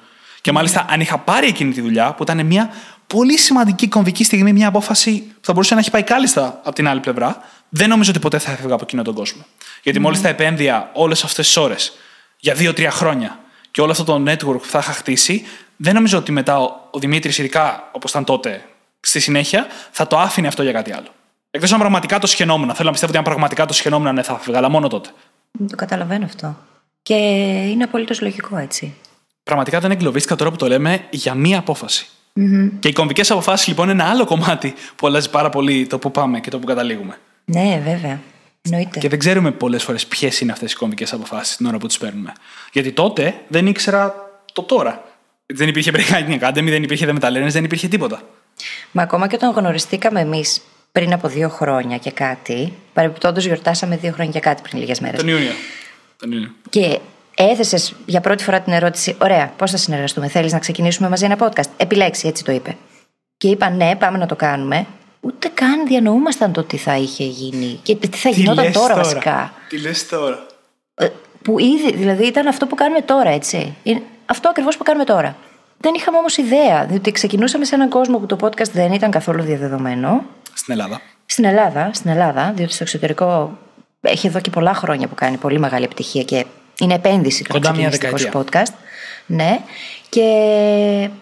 [0.46, 2.70] Και μάλιστα, αν είχα πάρει εκείνη τη δουλειά, που ήταν μια
[3.06, 6.88] πολύ σημαντική κομβική στιγμή, μια απόφαση που θα μπορούσε να έχει πάει κάλλιστα από την
[6.88, 9.46] άλλη πλευρά, δεν νομίζω ότι ποτέ θα έφευγα από εκείνο τον κόσμο.
[9.82, 10.02] Γιατί mm.
[10.02, 11.92] μόλι θα επένδυα όλες αυτές τις ώρες
[12.38, 13.38] για δύο-τρία χρόνια
[13.70, 16.98] και όλο αυτό το network που θα είχα χτίσει, δεν νομίζω ότι μετά ο, ο
[16.98, 18.64] Δημήτρης, ειδικά όπως ήταν τότε,
[19.00, 21.08] στη συνέχεια, θα το άφηνε αυτό για κάτι άλλο.
[21.50, 22.74] Εκτός αν πραγματικά το σχαινόμουν.
[22.74, 25.08] Θέλω να πιστεύω ότι αν πραγματικά το σχαινόμουν, ναι, θα έφευγα, αλλά μόνο τότε.
[25.68, 26.56] Το καταλαβαίνω αυτό.
[27.02, 27.14] Και
[27.70, 28.94] είναι απολύτως λογικό έτσι.
[29.46, 32.06] Πραγματικά δεν εγκλωβίστηκα τώρα που το λέμε για μία απόφαση.
[32.36, 32.70] Mm-hmm.
[32.78, 36.10] Και οι κομβικές αποφάσεις λοιπόν είναι ένα άλλο κομμάτι που αλλάζει πάρα πολύ το που
[36.10, 37.18] πάμε και το που καταλήγουμε.
[37.44, 38.20] Ναι, βέβαια.
[38.62, 38.98] Εννοείται.
[38.98, 41.98] Και δεν ξέρουμε πολλές φορές ποιες είναι αυτές οι κομβικές αποφάσεις την ώρα που τις
[41.98, 42.32] παίρνουμε.
[42.72, 44.14] Γιατί τότε δεν ήξερα
[44.52, 45.04] το τώρα.
[45.46, 48.22] Δεν υπήρχε Breaking Academy, δεν υπήρχε The Metal δεν υπήρχε τίποτα.
[48.92, 50.60] Μα ακόμα και όταν γνωριστήκαμε εμείς
[50.92, 52.72] πριν από δύο χρόνια και κάτι.
[52.92, 55.18] Παρεμπιπτόντως, γιορτάσαμε δύο χρόνια και κάτι πριν λίγες μέρες.
[55.20, 55.52] Τον Ιούνιο.
[56.16, 56.50] Τον Ιούνιο.
[56.70, 56.98] Και
[57.36, 61.36] έθεσες για πρώτη φορά την ερώτηση: Ωραία, πώς θα συνεργαστούμε, θέλεις να ξεκινήσουμε μαζί ένα
[61.40, 62.76] podcast; Επιλέξει, έτσι το είπε.
[63.36, 64.86] Και είπα: Ναι, πάμε να το κάνουμε.
[65.20, 69.52] Ούτε καν διανοούμασταν το τι θα είχε γίνει και τι θα γινόταν τώρα, τώρα, βασικά.
[69.68, 70.46] Τι λες τώρα;
[70.94, 71.08] Ε,
[71.42, 73.74] που ήδη, δηλαδή ήταν αυτό που κάνουμε τώρα, έτσι.
[74.26, 75.36] Αυτό ακριβώς που κάνουμε τώρα.
[75.78, 79.42] Δεν είχαμε όμως ιδέα, διότι ξεκινούσαμε σε έναν κόσμο που το podcast δεν ήταν καθόλου
[79.42, 80.24] διαδεδομένο.
[80.52, 81.00] Στην Ελλάδα.
[81.26, 83.58] Στην Ελλάδα, στην Ελλάδα, διότι στο εξωτερικό
[84.00, 86.46] έχει εδώ και πολλά χρόνια που κάνει πολύ μεγάλη επιτυχία και
[86.80, 88.32] είναι επένδυση το Κοντά μια δεκαετία.
[88.32, 88.72] podcast.
[89.26, 89.58] Ναι.
[90.08, 90.22] Και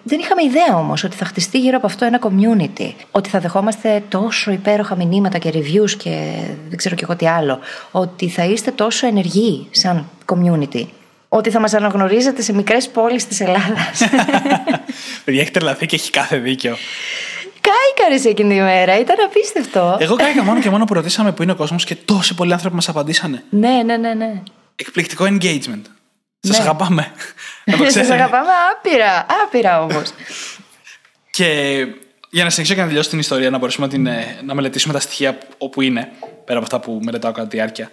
[0.03, 2.93] δεν είχαμε ιδέα όμως ότι θα χτιστεί γύρω από αυτό ένα community.
[3.11, 6.33] Ότι θα δεχόμαστε τόσο υπέροχα μηνύματα και reviews και
[6.69, 7.59] δεν ξέρω και εγώ τι άλλο.
[7.91, 10.85] Ότι θα είστε τόσο ενεργοί σαν community.
[11.29, 14.03] Ότι θα μας αναγνωρίζετε σε μικρές πόλεις της Ελλάδας.
[15.25, 16.77] Παιδιά, έχει τρελαθεί και έχει κάθε δίκιο.
[17.61, 19.97] Κάηκα ρε εκείνη τη μέρα, ήταν απίστευτο.
[20.01, 22.75] Εγώ κάηκα μόνο και μόνο που ρωτήσαμε που είναι ο κόσμος και τόσοι πολλοί άνθρωποι
[22.75, 23.43] μας απαντήσανε.
[23.51, 24.43] Ναι, ναι, ναι, ναι.
[24.77, 25.83] Εκπληκτικό engagement.
[26.41, 26.63] Σας ναι.
[26.63, 27.13] αγαπάμε.
[27.89, 30.13] Σας αγαπάμε άπειρα, άπειρα όμως.
[31.31, 31.47] και
[32.31, 34.95] για να συνεχίσω και να τελειώσω την ιστορία, να μπορέσουμε να, την, ε, να μελετήσουμε
[34.95, 36.13] τα στοιχεία όπου είναι,
[36.45, 37.91] πέρα από αυτά που μελετάω κατά τη διάρκεια.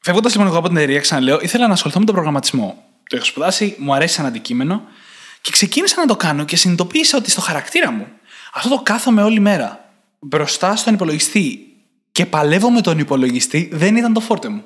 [0.00, 2.84] Φεύγοντας λοιπόν εγώ από την εταιρεία, ξαναλέω, ήθελα να ασχοληθώ με τον προγραμματισμό.
[3.08, 4.82] Το έχω σπουδάσει, μου αρέσει σαν αντικείμενο
[5.40, 8.06] και ξεκίνησα να το κάνω και συνειδητοποίησα ότι στο χαρακτήρα μου
[8.52, 11.66] αυτό το κάθομαι όλη μέρα μπροστά στον υπολογιστή
[12.12, 14.64] και παλεύω με τον υπολογιστή δεν ήταν το φόρτε μου.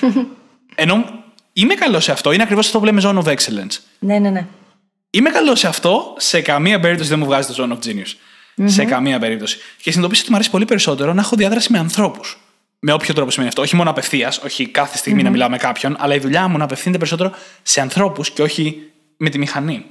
[0.74, 3.78] Ενώ είμαι καλός σε αυτό, είναι ακριβώς αυτό που λέμε zone of excellence.
[3.98, 4.46] Ναι, ναι, ναι.
[5.10, 8.14] Είμαι καλός σε αυτό, σε καμία περίπτωση δεν μου βγάζει το zone of genius.
[8.64, 9.56] Σε καμία περίπτωση.
[9.56, 12.38] Και συνειδητοποίησα ότι μου αρέσει πολύ περισσότερο να έχω διάδραση με ανθρώπους.
[12.78, 13.62] Με όποιο τρόπο σημαίνει αυτό.
[13.62, 16.64] Όχι μόνο απευθείας, όχι κάθε στιγμή να μιλάω με κάποιον, αλλά η δουλειά μου να
[16.64, 17.32] απευθύνεται περισσότερο
[17.62, 18.82] σε ανθρώπους και όχι
[19.16, 19.84] με τη μηχανή.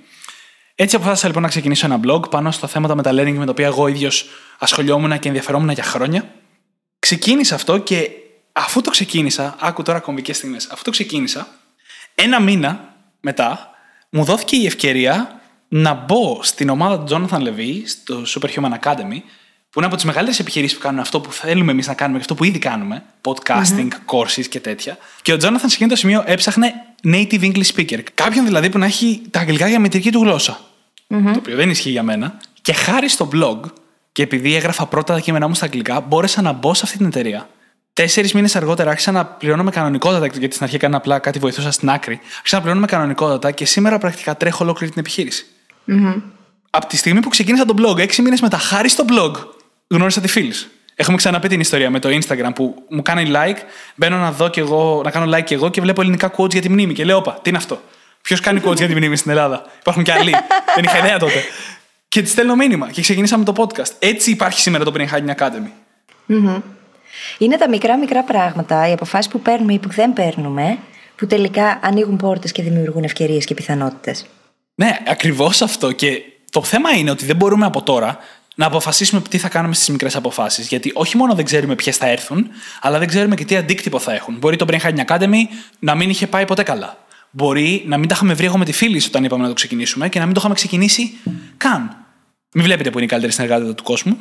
[0.75, 3.87] Έτσι αποφάσισα λοιπόν να ξεκινήσω ένα blog πάνω στα θέματα meta-learning με τα οποία εγώ
[3.87, 4.25] ίδιος
[4.59, 6.33] ασχολιόμουν και ενδιαφερόμουν για χρόνια.
[6.99, 8.09] Ξεκίνησα αυτό και
[8.51, 11.47] αφού το ξεκίνησα, άκου τώρα κομβικές στιγμές, αφού το ξεκίνησα,
[12.15, 13.69] ένα μήνα μετά
[14.09, 19.21] μου δόθηκε η ευκαιρία να μπω στην ομάδα του Jonathan Levy, στο Superhuman Academy,
[19.69, 22.23] που είναι από τις μεγαλύτερες επιχειρήσεις που κάνουν αυτό που θέλουμε εμείς να κάνουμε και
[22.23, 24.15] αυτό που ήδη κάνουμε, podcasting, mm-hmm.
[24.17, 24.97] courses και τέτοια.
[25.21, 27.99] Και ο Jonathan σε εκείνο το σημείο έψαχνε native English speaker.
[28.13, 30.59] Κάποιον δηλαδή που να έχει τα αγγλικά για μητρική του γλώσσα.
[31.09, 31.23] Mm-hmm.
[31.23, 32.37] Το οποίο δεν ισχύει για μένα.
[32.61, 33.59] Και χάρη στο blog,
[34.11, 37.05] και επειδή έγραφα πρώτα τα κείμενά μου στα αγγλικά, μπόρεσα να μπω σε αυτή την
[37.05, 37.49] εταιρεία.
[37.93, 41.75] Τέσσερις μήνες αργότερα άρχισα να πληρώνω με κανονικότατα, γιατί στην αρχή έκανα απλά κάτι βοηθούσας
[41.75, 42.19] στην άκρη.
[42.35, 45.45] Άρχισα να πληρώνω με κανονικότατα και σήμερα πρακτικά τρέχω ολόκληρη την επιχείρηση.
[45.87, 46.21] Mm-hmm.
[46.69, 49.31] Από τη στιγμή που ξεκίνησα το blog, έξι μήνες μετά, χάρη στο blog,
[49.87, 50.53] γνώρισα τη φίλη.
[50.95, 53.57] Έχουμε ξαναπεί την ιστορία με το Instagram που μου κάνει like,
[53.95, 56.61] μπαίνω να δω και εγώ, να κάνω like και εγώ και βλέπω ελληνικά quotes για
[56.61, 56.93] τη μνήμη.
[56.93, 57.81] Και λέω, Όπα, τι είναι αυτό;
[58.21, 60.31] Ποιος κάνει quotes για τη μνήμη στην Ελλάδα; Υπάρχουν και άλλοι.
[60.75, 61.43] Δεν είχα ιδέα τότε.
[62.07, 63.91] Και τη στέλνω μήνυμα και ξεκινήσαμε το podcast.
[63.99, 65.71] Έτσι υπάρχει σήμερα το Brain Hacking Academy.
[66.29, 66.61] Mm-hmm.
[67.37, 70.77] Είναι τα μικρά μικρά πράγματα, οι αποφάσεις που παίρνουμε ή που δεν παίρνουμε,
[71.15, 74.25] που τελικά ανοίγουν πόρτες και δημιουργούν ευκαιρίες και πιθανότητες.
[74.75, 75.91] Ναι, ακριβώς αυτό.
[75.91, 78.17] Και το θέμα είναι ότι δεν μπορούμε από τώρα
[78.55, 80.67] να αποφασίσουμε τι θα κάνουμε στις μικρές αποφάσεις.
[80.67, 82.47] Γιατί όχι μόνο δεν ξέρουμε ποιες θα έρθουν,
[82.81, 84.37] αλλά δεν ξέρουμε και τι αντίκτυπο θα έχουν.
[84.37, 85.43] Μπορεί το Brain Hacking Academy
[85.79, 86.97] να μην είχε πάει ποτέ καλά.
[87.31, 90.09] Μπορεί να μην τα είχαμε βρει εγώ με τη φίλη όταν είπαμε να το ξεκινήσουμε
[90.09, 91.17] και να μην το είχαμε ξεκινήσει
[91.57, 91.95] καν.
[92.53, 94.17] Μην βλέπετε που είναι η καλύτερη συνεργάτη του κόσμου.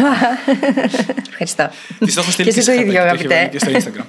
[1.28, 1.70] Ευχαριστώ.
[1.98, 3.48] Τη το έχω στείλει και, το ίδιο, αγαπητέ.
[3.50, 4.04] Και στο Instagram.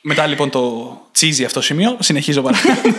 [0.00, 2.80] Μετά λοιπόν το cheesy αυτό σημείο, συνεχίζω παρακάτω.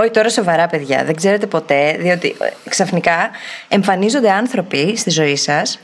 [0.00, 1.04] Όχι, τώρα σοβαρά, παιδιά.
[1.04, 3.30] Δεν ξέρετε ποτέ, διότι ε, ξαφνικά
[3.68, 5.80] εμφανίζονται άνθρωποι στη ζωή σας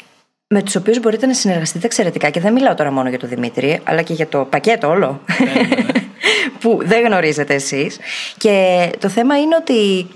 [0.49, 2.31] με τους οποίους μπορείτε να συνεργαστείτε εξαιρετικά.
[2.31, 5.21] Και δεν μιλάω τώρα μόνο για τον Δημήτρη, αλλά και για το πακέτο όλο.
[5.39, 5.85] Ναι, ναι, ναι.
[6.61, 7.99] που δεν γνωρίζετε εσείς.
[8.37, 10.07] Και το θέμα είναι ότι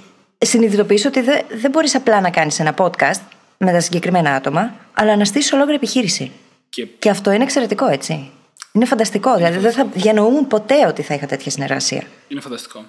[0.46, 3.20] συνειδητοποιήσω ότι δεν, δεν μπορείς απλά να κάνεις ένα podcast
[3.59, 6.31] με τα συγκεκριμένα άτομα, αλλά να στήσεις ολόκληρη επιχείρηση.
[6.68, 6.87] Και...
[6.87, 8.31] και αυτό είναι εξαιρετικό, έτσι.
[8.72, 9.37] Είναι φανταστικό.
[9.37, 12.03] δηλαδή δεν θα διανοούμουν ποτέ ότι θα είχα τέτοια συνεργασία.
[12.29, 12.85] Είναι φανταστικό.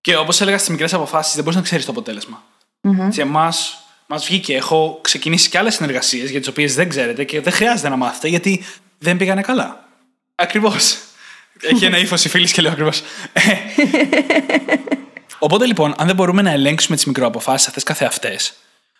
[0.00, 2.42] Και όπως έλεγα στις μικρές αποφάσεις, δεν μπορείς να ξέρεις το αποτέλεσμα.
[2.82, 3.08] Mm-hmm.
[3.08, 4.54] Σε εμάς μας βγήκε.
[4.56, 8.28] Έχω ξεκινήσει και άλλες συνεργασίες για τις οποίες δεν ξέρετε και δεν χρειάζεται να μάθετε
[8.28, 8.64] γιατί
[8.98, 9.88] δεν πήγανε καλά.
[10.34, 10.98] Ακριβώς.
[11.70, 13.02] Έχει ένα ύφος η φίλη και λέω ακριβώς.
[15.44, 18.54] Οπότε λοιπόν, αν δεν μπορούμε να ελέγξουμε τις μικροαποφάσεις αυτές καθεαυτές,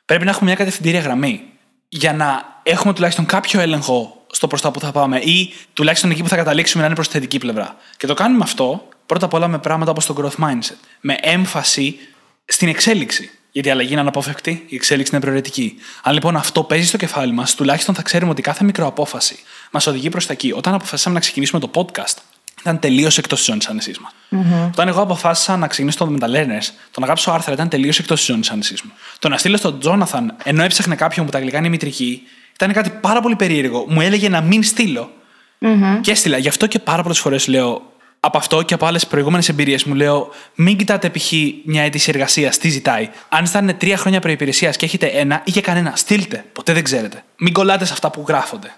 [0.04, 1.42] πρέπει να έχουμε μια κατευθυντήρια γραμμή
[1.88, 6.22] για να έχουμε τουλάχιστον κάποιο έλεγχο στο προς τα που θα πάμε ή τουλάχιστον εκεί
[6.22, 7.76] που θα καταλήξουμε να είναι προς τη θετική πλευρά.
[7.96, 10.76] Και το κάνουμε αυτό πρώτα απ' όλα με πράγματα όπως το growth mindset.
[11.00, 11.96] Με έμφαση
[12.44, 13.30] στην εξέλιξη.
[13.50, 15.74] Γιατί η αλλαγή είναι αναπόφευκτη, η εξέλιξη είναι προαιρετική.
[16.02, 19.38] Αν λοιπόν αυτό παίζει στο κεφάλι μας, τουλάχιστον θα ξέρουμε ότι κάθε μικροαπόφαση
[19.70, 20.52] μας οδηγεί προς τα εκεί.
[20.56, 22.16] Όταν αποφασίσαμε να ξεκινήσουμε το podcast,
[22.60, 24.06] ήταν τελείως εκτός της ζώνης άνεσής μου.
[24.30, 24.68] Mm-hmm.
[24.68, 27.98] Όταν εγώ αποφάσισα να ξεκινήσω το με τα learners, το να γράψω άρθρα ήταν τελείως
[27.98, 28.90] εκτός της ζώνης άνεσής μου.
[29.18, 32.22] Το να στείλω στον Τζόναθαν, ενώ έψαχνε κάποιον που τα αγγλικά είναι μητρική,
[32.54, 33.84] ήταν κάτι πάρα πολύ περίεργο.
[33.88, 35.12] Μου έλεγε να μην στείλω.
[35.60, 35.98] Mm-hmm.
[36.00, 36.38] Και έστειλα.
[36.38, 37.82] Γι' αυτό και πάρα πολλές φορές λέω
[38.20, 41.32] από αυτό και από άλλες προηγούμενες εμπειρίες μου λέω: Μην κοιτάτε π.χ.
[41.64, 43.08] μια αίτηση εργασίας, τι ζητάει.
[43.28, 46.44] Αν ήταν τρία χρόνια προπηρεσία και έχετε ένα ή και κανένα, στείλτε.
[46.52, 47.24] Ποτέ δεν ξέρετε.
[47.38, 48.74] Μην κολλάτε σε αυτά που γράφονται.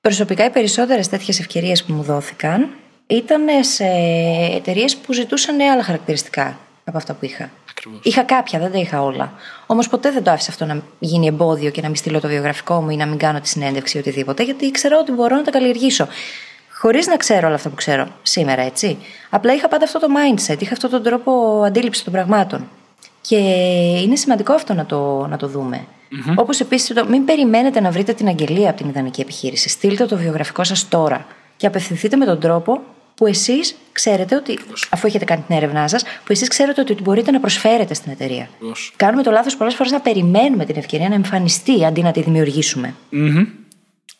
[0.00, 2.68] Προσωπικά οι περισσότερες τέτοιες ευκαιρίες που μου δόθηκαν
[3.16, 3.84] ήταν σε
[4.54, 7.50] εταιρείες που ζητούσαν άλλα χαρακτηριστικά από αυτά που είχα.
[7.70, 8.00] Ακριβώς.
[8.02, 9.32] Είχα κάποια, δεν τα είχα όλα.
[9.66, 12.80] Όμως ποτέ δεν το άφησα αυτό να γίνει εμπόδιο και να μην στείλω το βιογραφικό
[12.80, 15.50] μου ή να μην κάνω τη συνέντευξη ή οτιδήποτε, γιατί ήξερα ότι μπορώ να τα
[15.50, 16.06] καλλιεργήσω.
[16.70, 18.98] Χωρίς να ξέρω όλα αυτά που ξέρω σήμερα, έτσι.
[19.30, 22.68] Απλά είχα πάντα αυτό το mindset, είχα αυτόν τον τρόπο αντίληψης των πραγμάτων.
[23.20, 23.36] Και
[24.02, 25.84] είναι σημαντικό αυτό να το, να το δούμε.
[25.86, 26.34] Mm-hmm.
[26.36, 29.68] Όπως επίσης, μην περιμένετε να βρείτε την αγγελία από την ιδανική επιχείρηση.
[29.68, 32.80] Στείλτε το βιογραφικό σας τώρα και απευθυνθείτε με τον τρόπο
[33.14, 34.58] που εσείς ξέρετε ότι,
[34.90, 38.48] αφού έχετε κάνει την έρευνά σας, που εσείς ξέρετε ότι μπορείτε να προσφέρετε στην εταιρεία.
[38.96, 42.94] Κάνουμε το λάθος πολλές φορές να περιμένουμε την ευκαιρία να εμφανιστεί αντί να τη δημιουργήσουμε.
[43.12, 43.46] Mm-hmm.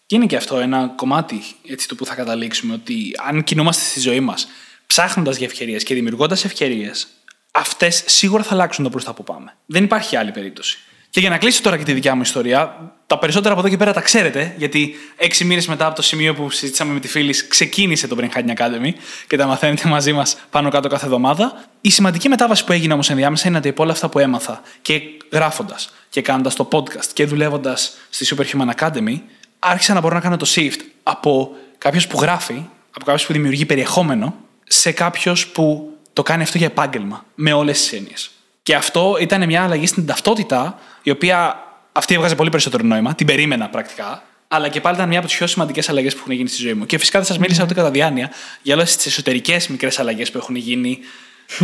[0.07, 4.01] Και είναι και αυτό ένα κομμάτι έτσι, του που θα καταλήξουμε ότι αν κινούμαστε στη
[4.01, 4.49] ζωή μας
[4.87, 7.09] ψάχνοντας για ευκαιρίες και δημιουργώντας ευκαιρίες,
[7.53, 9.55] αυτές σίγουρα θα αλλάξουν το προς τα που πάμε.
[9.67, 10.79] Δεν υπάρχει άλλη περίπτωση.
[11.11, 13.77] Και για να κλείσω τώρα και τη δικιά μου ιστορία, τα περισσότερα από εδώ και
[13.77, 17.47] πέρα τα ξέρετε, γιατί έξι μήνες μετά από το σημείο που συζήτησαμε με τη φίλη,
[17.49, 18.91] ξεκίνησε το Brain Hacking Academy
[19.27, 21.65] και τα μαθαίνετε μαζί μας πάνω κάτω κάθε εβδομάδα.
[21.81, 25.01] Η σημαντική μετάβαση που έγινε όμως ενδιάμεσα είναι ότι από όλα αυτά που έμαθα και
[25.33, 29.21] γράφοντας και κάνοντας το podcast και δουλεύοντας στη Superhuman Academy,
[29.59, 33.67] άρχισα να μπορώ να κάνω το shift από κάποιος που γράφει, από κάποιος που δημιουργεί
[33.67, 38.31] περιεχόμενο, σε κάποιος που το κάνει αυτό για επάγγελμα, με όλες τις έννοιες.
[38.63, 41.57] Και αυτό ήταν μια αλλαγή στην ταυτότητα, η οποία
[41.93, 45.37] αυτή έβγαζε πολύ περισσότερο νόημα, την περίμενα πρακτικά, αλλά και πάλι ήταν μια από τις
[45.37, 46.87] πιο σημαντικές αλλαγές που έχουν γίνει στη ζωή μου.
[46.87, 48.31] Και φυσικά δεν σας μίλησα ούτε κατά διάνοια
[48.63, 50.99] για όλες τις εσωτερικές μικρές αλλαγές που έχουν γίνει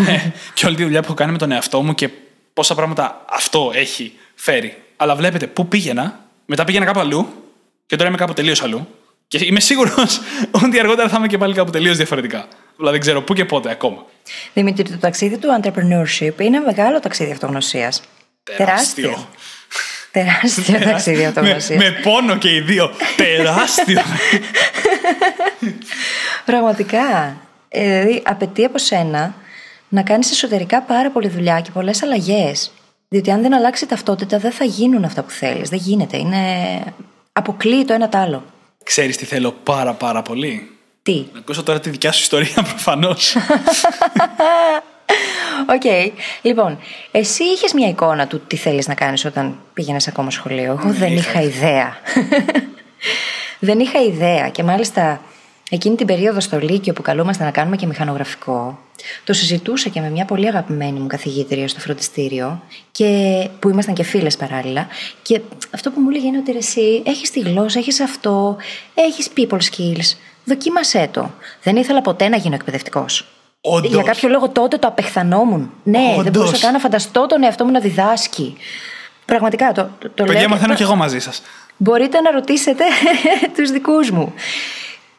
[0.08, 2.08] ε, και όλη τη δουλειά που έχω κάνει με τον εαυτό μου και
[2.52, 4.82] πόσα πράγματα αυτό έχει φέρει.
[4.96, 7.28] Αλλά βλέπετε πού πήγαινα, μετά πήγαινα κάπου αλλού
[7.86, 8.88] και τώρα είμαι κάπου τελείως αλλού.
[9.28, 10.20] Και είμαι σίγουρος
[10.64, 12.48] ότι αργότερα θα είμαι και πάλι κάπου τελείως διαφορετικά.
[12.76, 14.04] Δηλαδή δεν ξέρω πού και πότε ακόμα.
[14.54, 18.02] Δημήτρη, το ταξίδι του entrepreneurship είναι μεγάλο ταξίδι αυτογνωσίας.
[18.42, 19.02] Τεράστιο.
[19.02, 19.28] Τεράστιο
[20.84, 21.76] ταξίδι αυτογνωσία.
[21.76, 22.90] Με, με πόνο και οι δύο.
[23.16, 24.02] Τεράστιο.
[26.44, 27.36] Πραγματικά.
[27.68, 29.34] Ε, δηλαδή, απαιτεί από σένα
[29.88, 32.70] να κάνεις εσωτερικά πάρα πολλή δουλειά και πολλές αλλαγές.
[33.08, 35.68] Διότι αν δεν αλλάξει ταυτότητα, δεν θα γίνουν αυτά που θέλεις.
[35.68, 36.16] Δεν γίνεται.
[36.16, 36.38] Είναι
[37.32, 38.44] αποκλείει το ένα το άλλο.
[38.84, 40.70] Ξέρεις τι θέλω πάρα πάρα πολύ;
[41.02, 43.36] Τι; Να ακούσω τώρα τη δικιά σου ιστορία προφανώς.
[45.70, 45.82] OK.
[45.84, 46.10] Okay.
[46.42, 46.78] Λοιπόν,
[47.10, 50.78] εσύ είχες μια εικόνα του τι θέλεις να κάνεις όταν πήγαινες ακόμα σχολείο.
[50.80, 51.96] Εγώ δεν είχα ιδέα.
[53.68, 54.48] δεν είχα ιδέα.
[54.48, 55.20] Και μάλιστα
[55.70, 58.78] εκείνη την περίοδο στο Λύκειο που καλούμαστε να κάνουμε και μηχανογραφικό,
[59.24, 64.02] το συζητούσα και με μια πολύ αγαπημένη μου καθηγήτρια στο φροντιστήριο και που ήμασταν και
[64.02, 64.86] φίλες παράλληλα
[65.22, 65.40] και
[65.70, 68.56] αυτό που μου έλεγε είναι ότι εσύ έχεις τη γλώσσα, έχεις αυτό,
[68.94, 71.30] έχεις people skills, δοκίμασέ το.
[71.62, 73.26] Δεν ήθελα ποτέ να γίνω εκπαιδευτικός.
[73.82, 75.72] Για κάποιο λόγο τότε το απεχθανόμουν.
[75.82, 76.22] Ναι, Όντως.
[76.22, 78.56] δεν μπορούσα καν να φανταστώ τον εαυτό μου να διδάσκει.
[79.24, 81.42] Πραγματικά το, το, το Παιδιά, μαθαίνω κι εγώ μαζί σας.
[81.76, 82.84] Μπορείτε να ρωτήσετε
[83.56, 84.32] τους δικούς μου.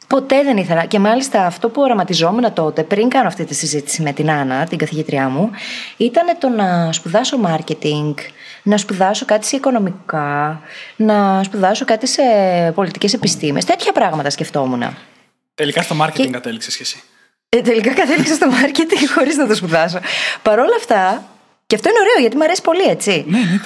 [0.07, 0.85] Ποτέ δεν ήθελα.
[0.85, 4.77] Και μάλιστα αυτό που οραματιζόμουν τότε, πριν κάνω αυτή τη συζήτηση με την Άννα, την
[4.77, 5.49] καθηγήτριά μου,
[5.97, 8.13] ήταν το να σπουδάσω marketing,
[8.63, 10.61] να σπουδάσω κάτι σε οικονομικά,
[10.95, 12.21] να σπουδάσω κάτι σε
[12.75, 13.65] πολιτικές επιστήμες.
[13.65, 14.83] Τέτοια πράγματα σκεφτόμουν.
[15.55, 16.29] Τελικά στο marketing και...
[16.29, 17.03] κατέληξες και εσύ.
[17.57, 19.99] Ε, τελικά κατέληξα στο marketing χωρίς να το σπουδάσω.
[20.41, 21.23] Παρ' όλα αυτά,
[21.67, 23.25] και αυτό είναι ωραίο γιατί μου αρέσει πολύ, έτσι.
[23.27, 23.59] Ναι, ναι.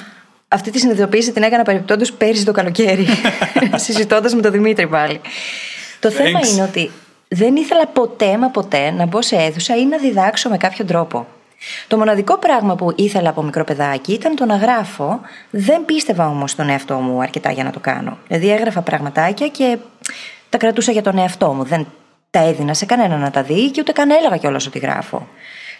[0.48, 3.06] Αυτή τη συνειδητοποίηση την έκανα παρεμπιπτόντω πέρυσι το καλοκαίρι,
[3.84, 5.20] συζητώντας με τον Δημήτρη πάλι.
[6.00, 6.12] Το Thanks.
[6.12, 6.90] θέμα είναι ότι
[7.28, 11.26] δεν ήθελα ποτέ μα ποτέ να μπω σε αίθουσα ή να διδάξω με κάποιο τρόπο.
[11.88, 15.20] Το μοναδικό πράγμα που ήθελα από μικρό παιδάκι ήταν το να γράφω.
[15.50, 18.18] Δεν πίστευα όμως στον εαυτό μου αρκετά για να το κάνω.
[18.26, 19.78] Δηλαδή έγραφα πραγματάκια και
[20.48, 21.64] τα κρατούσα για τον εαυτό μου.
[21.64, 21.86] Δεν
[22.34, 25.28] τα έδινα σε κανένα να τα δει και ούτε καν έλεγα κιόλας ότι γράφω.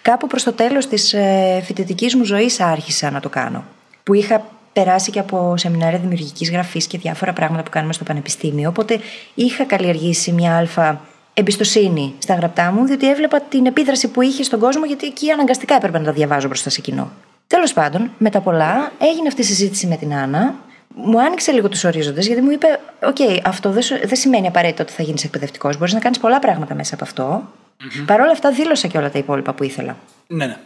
[0.03, 3.64] Κάπου προς το τέλος της ε, φοιτητικής μου ζωής άρχισα να το κάνω.
[4.03, 8.69] Που είχα περάσει και από σεμινάρια δημιουργικής γραφής και διάφορα πράγματα που κάνουμε στο πανεπιστήμιο.
[8.69, 9.01] Οπότε
[9.35, 11.01] είχα καλλιεργήσει μια αλφα
[11.35, 15.75] εμπιστοσύνη στα γραπτά μου, διότι έβλεπα την επίδραση που είχε στον κόσμο, γιατί εκεί αναγκαστικά
[15.75, 17.11] έπρεπε να τα διαβάζω μπροστά σε κοινό.
[17.47, 20.55] Τέλος πάντων, μετά πολλά, έγινε αυτή η συζήτηση με την Άννα.
[20.94, 22.66] Μου άνοιξε λίγο τους ορίζοντες, γιατί μου είπε:
[23.03, 25.79] Οκ, αυτό δεν, δεν σημαίνει απαραίτητα ότι θα γίνεις εκπαιδευτικός.
[25.79, 27.42] Μπορείς να κάνεις πολλά πράγματα μέσα από αυτό.
[27.42, 28.05] Mm-hmm.
[28.07, 29.97] Παρ' όλα αυτά, δήλωσα και όλα τα υπόλοιπα που ήθελα.
[30.27, 30.57] Ναι, ναι.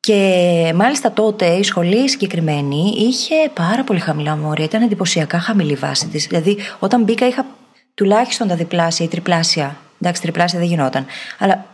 [0.00, 4.64] Και μάλιστα τότε η σχολή συγκεκριμένη είχε πάρα πολύ χαμηλά μόρια.
[4.64, 6.26] Ήταν εντυπωσιακά χαμηλή βάση της.
[6.26, 7.46] Δηλαδή, όταν μπήκα, είχα
[7.94, 11.06] τουλάχιστον τα διπλάσια ή τριπλάσια Εντάξει, τριπλάσια δεν γινόταν.
[11.38, 11.64] Αλλά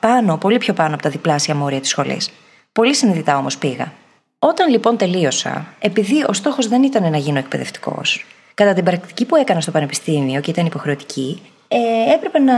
[0.00, 2.30] πάνω, πολύ πιο πάνω από τα διπλάσια μόρια της σχολής.
[2.72, 3.92] Πολύ συνειδητά όμως πήγα.
[4.46, 9.36] Όταν λοιπόν τελείωσα, επειδή ο στόχος δεν ήταν να γίνω εκπαιδευτικός, κατά την πρακτική που
[9.36, 11.78] έκανα στο πανεπιστήμιο και ήταν υποχρεωτική, ε,
[12.14, 12.54] έπρεπε να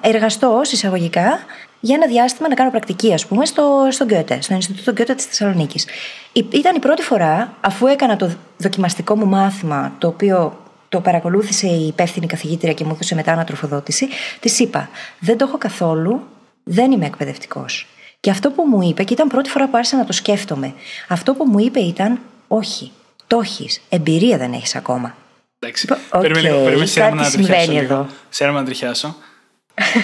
[0.00, 1.38] εργαστώ συσσαγωγικά
[1.80, 5.24] για ένα διάστημα να κάνω πρακτική, ας πούμε, στο, στο Γκέτε, στο Ινστιτούτο Γκέτε της
[5.24, 5.86] Θεσσαλονίκης.
[6.32, 11.86] Ήταν η πρώτη φορά, αφού έκανα το δοκιμαστικό μου μάθημα, το οποίο το παρακολούθησε η
[11.86, 14.08] υπεύθυνη καθηγήτρια και μου έδωσε μετά ανατροφοδότηση,
[14.40, 16.22] τη είπα: Δεν το έχω καθόλου,
[16.64, 17.86] δεν είμαι εκπαιδευτικός.
[18.20, 20.74] Και αυτό που μου είπε, και ήταν πρώτη φορά που άρχισα να το σκέφτομαι,
[21.08, 22.92] αυτό που μου είπε ήταν: Όχι,
[23.26, 23.80] το έχεις.
[23.88, 25.16] Εμπειρία δεν έχεις ακόμα.
[25.58, 25.88] Εντάξει.
[25.90, 26.64] Okay, περίμενε λίγο.
[26.64, 28.06] Περίμενε να συμβαίνει εδώ.
[28.28, 29.16] Σέρμα να τριχιάσω.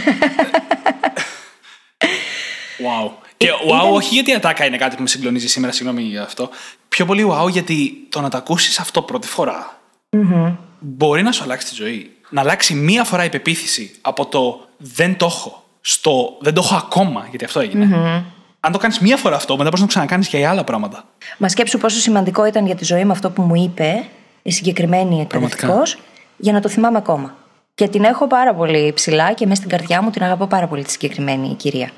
[2.86, 3.10] wow.
[3.36, 6.50] Και wow, όχι γιατί η ατάκα είναι κάτι που με συγκλονίζει σήμερα, συγγνώμη για αυτό.
[6.88, 10.56] Πιο πολύ wow γιατί το να τα ακούσει αυτό πρώτη φορά mm-hmm.
[10.78, 12.16] μπορεί να σου αλλάξει τη ζωή.
[12.28, 16.74] Να αλλάξει μία φορά η πεποίθηση από το δεν το έχω στο δεν το έχω
[16.74, 17.88] ακόμα, γιατί αυτό έγινε.
[17.92, 18.22] Mm-hmm.
[18.60, 21.04] Αν το κάνεις μία φορά αυτό, μετά μπορείς να το ξανακάνεις και για άλλα πράγματα.
[21.38, 24.04] Μα σκέψου πόσο σημαντικό ήταν για τη ζωή μου αυτό που μου είπε
[24.42, 25.98] η συγκεκριμένη εκπαιδευτικός,
[26.36, 27.36] για να το θυμάμαι ακόμα.
[27.74, 30.84] Και την έχω πάρα πολύ ψηλά και μέσα στην καρδιά μου την αγαπώ πάρα πολύ
[30.84, 31.90] τη συγκεκριμένη κυρία.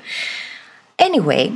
[0.95, 1.49] Anyway,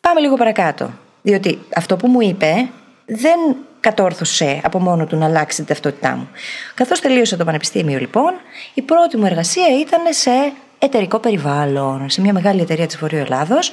[0.00, 0.90] πάμε λίγο παρακάτω.
[1.22, 2.68] Διότι αυτό που μου είπε
[3.06, 6.28] δεν κατόρθωσε από μόνο του να αλλάξει την ταυτότητά μου.
[6.74, 8.32] Καθώς τελείωσα το πανεπιστήμιο, λοιπόν,
[8.74, 13.72] η πρώτη μου εργασία ήταν σε εταιρικό περιβάλλον, σε μια μεγάλη εταιρεία της Βορείου Ελλάδος.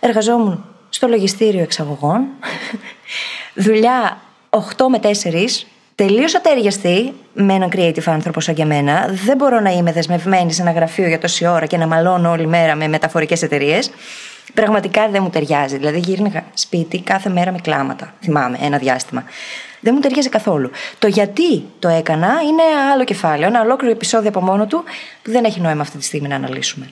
[0.00, 2.24] Εργαζόμουν στο λογιστήριο εξαγωγών.
[3.54, 4.18] Δουλειά
[4.50, 5.08] 8 με 4,
[5.94, 9.06] τελείως ατέριαστη με έναν creative άνθρωπος σαν και εμένα.
[9.24, 12.46] Δεν μπορώ να είμαι δεσμευμένη σε ένα γραφείο για τόση ώρα και να μαλώνω όλη
[12.46, 13.90] μέρα με μεταφορικές εταιρείες.
[14.54, 15.76] Πραγματικά δεν μου ταιριάζει.
[15.76, 18.14] Δηλαδή γύρναγα σπίτι κάθε μέρα με κλάματα.
[18.20, 19.24] Θυμάμαι ένα διάστημα.
[19.80, 20.70] Δεν μου ταιριάζει καθόλου.
[20.98, 22.62] Το γιατί το έκανα είναι
[22.92, 24.84] άλλο κεφάλαιο, ένα ολόκληρο επεισόδιο από μόνο του
[25.22, 26.90] που δεν έχει νόημα αυτή τη στιγμή να αναλύσουμε.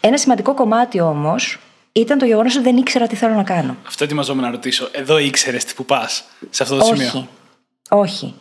[0.00, 1.58] Ένα σημαντικό κομμάτι όμως
[1.92, 3.76] ήταν το γεγονός ότι δεν ήξερα τι θέλω να κάνω.
[3.86, 4.88] Αυτό ετοιμαζόμαι να ρωτήσω.
[4.92, 7.04] Εδώ ήξερες τι που πας, σε αυτό το Όχι.
[7.04, 7.28] σημείο;
[7.88, 8.34] Όχι.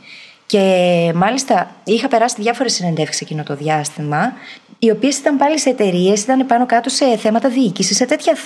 [0.45, 4.33] Και μάλιστα είχα περάσει διάφορες συνεντεύξεις εκείνο το διάστημα,
[4.79, 8.37] οι οποίες ήταν πάλι σε εταιρείες, ήταν πάνω κάτω σε θέματα διοίκησης, σε τέτοια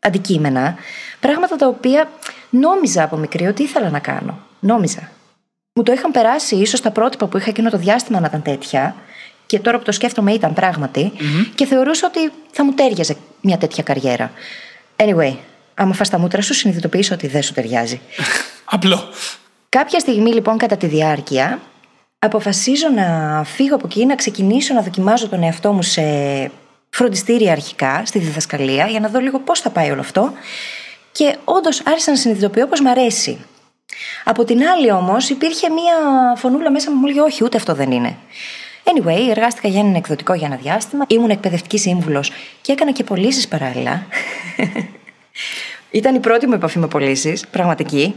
[0.00, 0.74] αντικείμενα.
[1.20, 2.10] Πράγματα τα οποία
[2.50, 4.38] νόμιζα από μικρή ότι ήθελα να κάνω.
[4.60, 5.10] Νόμιζα.
[5.72, 8.94] Μου το είχαν περάσει, ίσως τα πρότυπα που είχα εκείνο το διάστημα να ήταν τέτοια,
[9.48, 10.54] και τώρα που το σκέφτομαι ήταν
[11.54, 14.30] και θεωρούσα ότι θα μου τέριαζε μια τέτοια καριέρα.
[14.96, 15.36] Anyway,
[15.74, 18.00] άμα φας τα μούτρα σου, συνειδητοποιήσω ότι δεν σου ταιριάζει.
[18.74, 19.08] Απλό.
[19.68, 21.60] Κάποια στιγμή λοιπόν κατά τη διάρκεια
[22.18, 26.02] αποφασίζω να φύγω από εκεί, να ξεκινήσω να δοκιμάζω τον εαυτό μου σε
[26.90, 30.32] φροντιστήρια αρχικά, στη διδασκαλία, για να δω λίγο πώς θα πάει όλο αυτό.
[31.12, 33.44] Και όντως άρχισα να συνειδητοποιώ πως μ' αρέσει.
[34.24, 35.94] Από την άλλη όμως υπήρχε μία
[36.36, 38.16] φωνούλα μέσα μου που μου έλεγε Όχι, ούτε αυτό δεν είναι.
[38.84, 41.04] Anyway, εργάστηκα για ένα εκδοτικό για ένα διάστημα.
[41.08, 44.06] Ήμουν εκπαιδευτική σύμβουλος και έκανα και πωλήσεις παράλληλα.
[45.90, 48.14] Ήταν η πρώτη μου επαφή με πωλήσεις, πραγματική.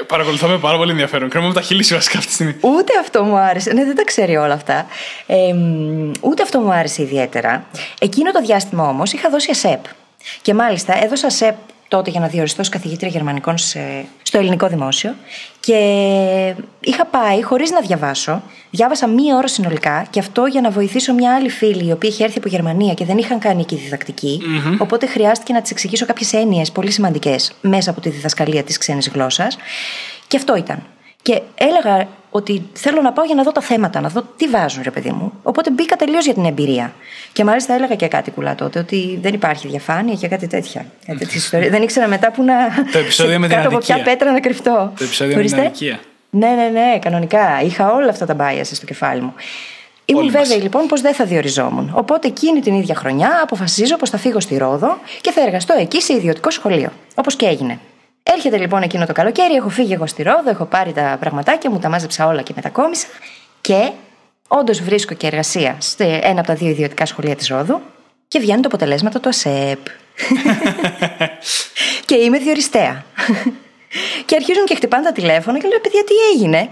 [0.00, 1.28] Ε, παρακολουθώ με πάρα πολύ ενδιαφέρον.
[1.28, 2.56] Κρέμω με τα χείλη σου βασικά αυτή τη στιγμή.
[2.60, 3.72] Ούτε αυτό μου άρεσε.
[3.72, 4.86] Ναι, δεν τα ξέρει όλα αυτά.
[5.26, 5.36] Ε,
[6.20, 7.66] ούτε αυτό μου άρεσε ιδιαίτερα.
[8.00, 9.84] Εκείνο το διάστημα όμως είχα δώσει ΑΣΕΠ.
[10.42, 11.54] Και μάλιστα έδωσα ΑΣΕΠ
[11.96, 15.14] τότε για να διοριστώ ως καθηγήτρια γερμανικών σε, στο ελληνικό δημόσιο
[15.60, 15.74] και
[16.80, 21.34] είχα πάει χωρίς να διαβάσω, διάβασα μία ώρα συνολικά και αυτό για να βοηθήσω μια
[21.34, 24.76] άλλη φίλη η οποία είχε έρθει από Γερμανία και δεν είχαν κάνει εκεί διδακτική, mm-hmm.
[24.78, 29.08] οπότε χρειάστηκε να της εξηγήσω κάποιες έννοιες πολύ σημαντικές μέσα από τη διδασκαλία της ξένης
[29.08, 29.56] γλώσσας
[30.28, 30.82] και αυτό ήταν.
[31.24, 34.82] Και έλεγα ότι θέλω να πάω για να δω τα θέματα, να δω τι βάζουν,
[34.82, 35.32] ρε παιδί μου.
[35.42, 36.94] Οπότε μπήκα τελείως για την εμπειρία.
[37.32, 40.86] Και μάλιστα έλεγα και κάτι κουλά τότε, ότι δεν υπάρχει διαφάνεια και κάτι τέτοια.
[41.06, 41.70] Κάτι ιστορία.
[41.70, 42.54] δεν ήξερα μετά που να.
[42.92, 44.92] Το επεισόδιο με την Κάτω από ποια πέτρα να κρυφτώ.
[44.98, 46.00] Το επεισόδιο με την αδικία.
[46.30, 47.60] Ναι, ναι, ναι, κανονικά.
[47.62, 49.34] Είχα όλα αυτά τα biases στο κεφάλι μου.
[50.04, 51.92] Ήμουν βέβαιη λοιπόν πως δεν θα διοριζόμουν.
[51.94, 56.00] Οπότε εκείνη την ίδια χρονιά αποφασίζω πως θα φύγω στη Ρόδο και θα εργαστώ εκεί
[56.00, 56.92] σε ιδιωτικό σχολείο.
[57.14, 57.78] Όπως και έγινε.
[58.32, 61.78] Έρχεται λοιπόν εκείνο το καλοκαίρι, έχω φύγει εγώ στη Ρόδο, έχω πάρει τα πραγματάκια μου,
[61.78, 63.06] τα μάζεψα όλα και μετακόμισα.
[63.60, 63.90] Και
[64.48, 67.80] όντως βρίσκω και εργασία σε ένα από τα δύο ιδιωτικά σχολεία της Ρόδου
[68.28, 69.78] και βγαίνουν το αποτελέσματα του ΑΣΕΠ.
[72.06, 73.04] και είμαι διοριστέα.
[74.26, 76.68] και αρχίζουν και χτυπάνε τα τηλέφωνα και λέω: Παιδιά, τι έγινε;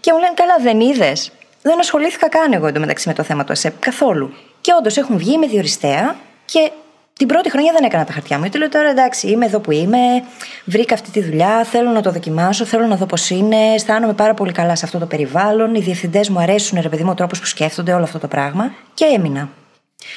[0.00, 1.32] Και μου λένε: Καλά, δεν είδες.
[1.62, 4.34] Δεν ασχολήθηκα καν εγώ εντωμεταξύ με το θέμα του ΑΣΕΠ καθόλου.
[4.60, 6.70] Και όντως έχουν βγει, είμαι διοριστέα και
[7.16, 8.42] την πρώτη χρονιά δεν έκανα τα χαρτιά μου.
[8.42, 9.98] Γιατί λέω τώρα εντάξει, είμαι εδώ που είμαι,
[10.64, 14.34] βρήκα αυτή τη δουλειά, θέλω να το δοκιμάσω, θέλω να δω πώς είναι, αισθάνομαι πάρα
[14.34, 15.74] πολύ καλά σε αυτό το περιβάλλον.
[15.74, 18.72] Οι διευθυντές μου αρέσουν, ρε παιδί μου, ο τρόπος που σκέφτονται όλο αυτό το πράγμα.
[18.94, 19.48] Και έμεινα.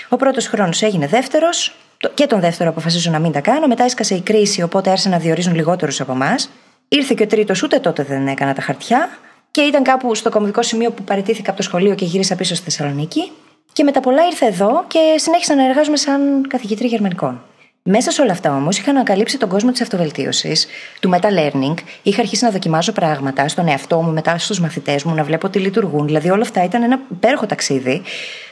[0.10, 1.76] Ο πρώτος χρόνος έγινε δεύτερος,
[2.14, 3.68] και τον δεύτερο αποφασίζω να μην τα κάνω.
[3.68, 6.50] Μετά έσκασε η κρίση, οπότε άρχισαν να διορίζουν λιγότερους από εμάς.
[6.88, 9.10] Ήρθε και ο τρίτος, ούτε τότε δεν έκανα τα χαρτιά.
[9.52, 12.64] Και ήταν κάπου στο κομβικό σημείο που παραιτήθηκα από το σχολείο και γύρισα πίσω στη
[12.64, 13.32] Θεσσαλονίκη.
[13.78, 17.42] Και μετά πολλά ήρθα εδώ και συνέχισα να εργάζομαι σαν καθηγήτρια γερμανικών.
[17.84, 20.68] Μέσα σε όλα αυτά όμως είχα ανακαλύψει τον κόσμο της αυτοβελτίωσης,
[21.00, 25.24] του meta-learning, είχα αρχίσει να δοκιμάζω πράγματα στον εαυτό μου, μετά στους μαθητές μου, να
[25.24, 26.06] βλέπω τι λειτουργούν.
[26.06, 28.02] Δηλαδή όλα αυτά ήταν ένα υπέροχο ταξίδι.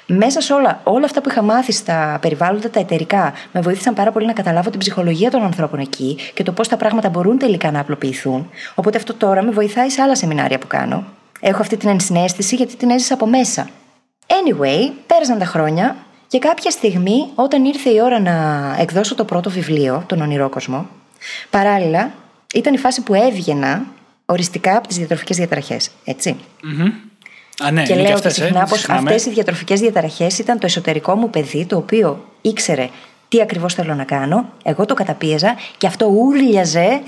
[0.06, 4.12] Μέσα σε όλα, όλα αυτά που είχα μάθει στα περιβάλλοντα τα εταιρικά, με βοήθησαν πάρα
[4.12, 7.72] πολύ να καταλάβω την ψυχολογία των ανθρώπων εκεί και το πώς τα πράγματα μπορούν τελικά
[7.72, 8.50] να απλοποιηθούν.
[8.76, 11.04] Οπότε αυτό τώρα με βοηθάει σε άλλα σεμινάρια που κάνω.
[11.40, 13.70] Έχω αυτή την ενσυναίσθηση γιατί την έζησα από μέσα.
[14.28, 15.96] Anyway, πέρασαν τα χρόνια
[16.28, 18.36] και κάποια στιγμή, όταν ήρθε η ώρα να
[18.80, 20.88] εκδώσω το πρώτο βιβλίο, τον Ονειρόκοσμο,
[21.50, 22.12] παράλληλα
[22.54, 23.86] ήταν η φάση που έβγαινα
[24.26, 25.92] οριστικά από τις διατροφικές διαταραχές.
[26.06, 26.36] Έτσι.
[27.64, 31.30] Α, ναι, και λέω και συχνά πως αυτές οι διατροφικές διαταραχές ήταν το εσωτερικό μου
[31.30, 32.90] παιδί, το οποίο ήξερε
[33.28, 34.50] τι ακριβώς θέλω να κάνω.
[34.64, 37.02] Εγώ το καταπίεζα και αυτό ούρλιαζε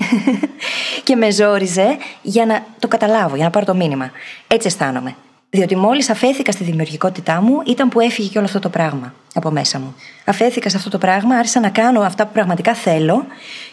[1.04, 4.10] και με ζόριζε για να το καταλάβω, για να πάρω το μήνυμα.
[4.46, 5.16] Έτσι αισθάνομαι.
[5.50, 9.50] Διότι μόλις αφέθηκα στη δημιουργικότητά μου, ήταν που έφυγε και όλο αυτό το πράγμα από
[9.50, 9.94] μέσα μου.
[10.24, 13.26] Αφέθηκα σε αυτό το πράγμα, άρχισα να κάνω αυτά που πραγματικά θέλω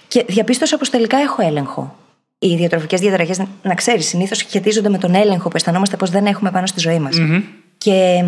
[0.08, 1.96] και διαπίστωσα πως τελικά έχω έλεγχο.
[2.40, 6.52] Οι διατροφικές διαταραχές, να ξέρεις, συνήθως σχετίζονται με τον έλεγχο που αισθανόμαστε πως δεν έχουμε
[6.52, 7.18] πάνω στη ζωή μας.
[7.20, 7.42] Mm-hmm.
[7.78, 8.24] Και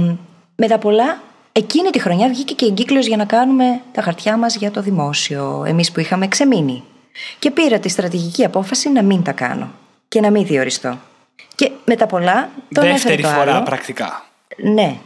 [0.56, 4.56] με τα πολλά, εκείνη τη χρονιά βγήκε και εγκύκλιο για να κάνουμε τα χαρτιά μας
[4.56, 6.84] για το δημόσιο, εμείς που είχαμε ξεμείνει.
[7.40, 9.72] Και πήρα τη στρατηγική απόφαση να μην τα κάνω
[10.08, 10.98] και να μην διοριστώ.
[11.56, 12.50] Και με τα πολλά.
[12.74, 13.64] Τον δεύτερη το φορά άλλο.
[13.64, 14.22] πρακτικά.
[14.58, 14.98] Ναι.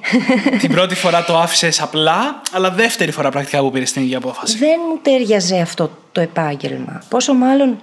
[0.59, 4.57] Την πρώτη φορά το άφησες απλά, αλλά δεύτερη φορά πρακτικά που πήρες την ίδια απόφαση.
[4.57, 7.01] Δεν μου τέριαζε αυτό το επάγγελμα.
[7.09, 7.79] Πόσο μάλλον,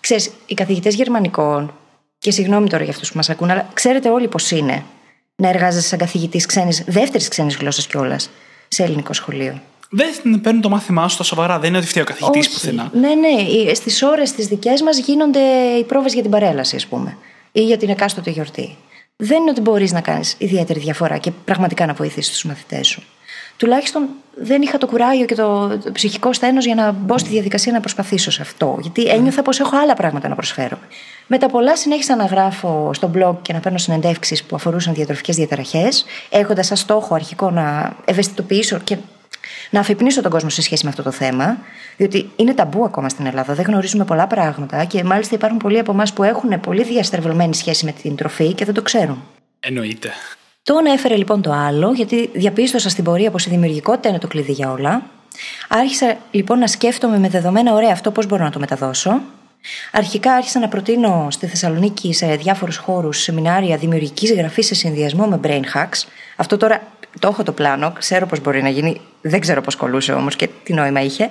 [0.00, 1.74] ξέρεις, οι καθηγητές γερμανικών,
[2.18, 4.84] και συγγνώμη τώρα για αυτούς που μας ακούν, αλλά ξέρετε όλοι πώς είναι
[5.36, 6.46] να εργάζεσαι σαν καθηγητής
[6.86, 8.30] δεύτερης ξένης γλώσσας κιόλας
[8.68, 9.60] σε ελληνικό σχολείο.
[9.90, 11.58] Δεν παίρνουν το μάθημά σου στα σοβαρά.
[11.58, 12.90] Δεν είναι ότι φταίει ο καθηγητής πουθενά.
[12.92, 13.74] Ναι, ναι.
[13.74, 15.40] Στις ώρες τις δικές μας γίνονται
[15.78, 17.16] οι πρόβες για την παρέλαση, ας πούμε
[17.52, 18.76] ή για την εκάστοτε γιορτή.
[19.16, 23.02] Δεν είναι ότι μπορείς να κάνεις ιδιαίτερη διαφορά και πραγματικά να βοηθήσεις τους μαθητές σου.
[23.56, 27.80] Τουλάχιστον δεν είχα το κουράγιο και το, ψυχικό στένο για να μπω στη διαδικασία να
[27.80, 28.78] προσπαθήσω σε αυτό.
[28.80, 30.78] Γιατί ένιωθα πως έχω άλλα πράγματα να προσφέρω.
[31.26, 35.36] Με τα πολλά συνέχισα να γράφω στο blog και να παίρνω συνεντεύξεις που αφορούσαν διατροφικές
[35.36, 38.96] διαταραχές, έχοντας σαν στόχο αρχικό να ευαισθητοποιήσω και
[39.70, 41.58] να αφυπνίσω τον κόσμο σε σχέση με αυτό το θέμα,
[41.96, 43.54] διότι είναι ταμπού ακόμα στην Ελλάδα.
[43.54, 47.84] Δεν γνωρίζουμε πολλά πράγματα και μάλιστα υπάρχουν πολλοί από εμάς που έχουν πολύ διαστρεβλωμένη σχέση
[47.84, 49.22] με την τροφή και δεν το ξέρουν.
[49.60, 50.10] Εννοείται.
[50.62, 54.52] Το έφερε λοιπόν το άλλο, γιατί διαπίστωσα στην πορεία πως η δημιουργικότητα είναι το κλειδί
[54.52, 55.02] για όλα.
[55.68, 59.20] Άρχισα λοιπόν να σκέφτομαι με δεδομένα ωραία αυτό πώς μπορώ να το μεταδώσω.
[59.92, 65.40] Αρχικά άρχισα να προτείνω στη Θεσσαλονίκη σε διάφορους χώρους σεμινάρια δημιουργικής γραφής σε συνδυασμό με
[65.42, 66.06] brain hacks.
[66.36, 66.82] Αυτό τώρα
[67.18, 69.00] το έχω το πλάνο, ξέρω πώς μπορεί να γίνει.
[69.22, 71.30] Δεν ξέρω πώς κολούσε όμως και τι νόημα είχε.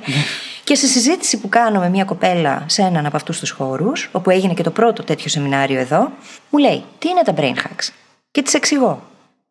[0.64, 4.30] και σε συζήτηση που κάνω με μια κοπέλα σε έναν από αυτούς τους χώρους, όπου
[4.30, 6.12] έγινε και το πρώτο τέτοιο σεμινάριο εδώ,
[6.50, 7.90] μου λέει: Τι είναι τα brain hacks;
[8.32, 9.02] Και τη εξηγώ.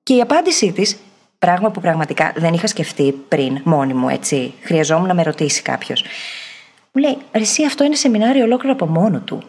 [0.02, 0.96] Και η απάντησή της,
[1.38, 6.04] πράγμα που πραγματικά δεν είχα σκεφτεί πριν μόνη μου, έτσι, χρειαζόμουν να με ρωτήσει κάποιος.
[6.92, 9.42] Μου λέει: Εσύ αυτό είναι σεμινάριο ολόκληρο από μόνο του.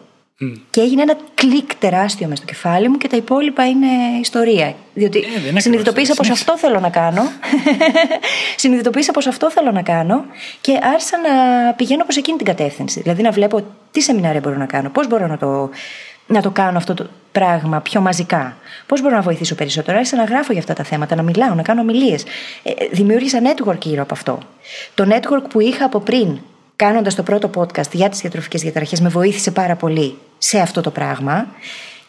[0.70, 3.86] Και έγινε ένα κλικ τεράστιο μες στο κεφάλι μου και τα υπόλοιπα είναι
[4.20, 4.74] ιστορία.
[4.94, 5.24] Διότι
[5.54, 7.22] ε, συνειδητοποίησα πως αυτό θέλω να κάνω.
[8.56, 10.24] συνειδητοποίησα πως αυτό θέλω να κάνω
[10.60, 13.00] και άρχισα να πηγαίνω προς εκείνη την κατεύθυνση.
[13.00, 15.70] Δηλαδή να βλέπω τι σεμινάρια μπορώ να κάνω, πώς μπορώ να το,
[16.26, 18.56] να το κάνω αυτό το πράγμα πιο μαζικά.
[18.86, 19.96] Πώς μπορώ να βοηθήσω περισσότερο.
[19.96, 22.24] Άρχισα να γράφω για αυτά τα θέματα, να μιλάω, να κάνω ομιλίες.
[22.62, 24.38] Ε, δημιούργησα network γύρω από αυτό.
[24.94, 26.38] Το network που είχα από πριν
[26.84, 30.90] κάνοντας το πρώτο podcast για τις διατροφικές διαταραχές, με βοήθησε πάρα πολύ σε αυτό το
[30.90, 31.46] πράγμα.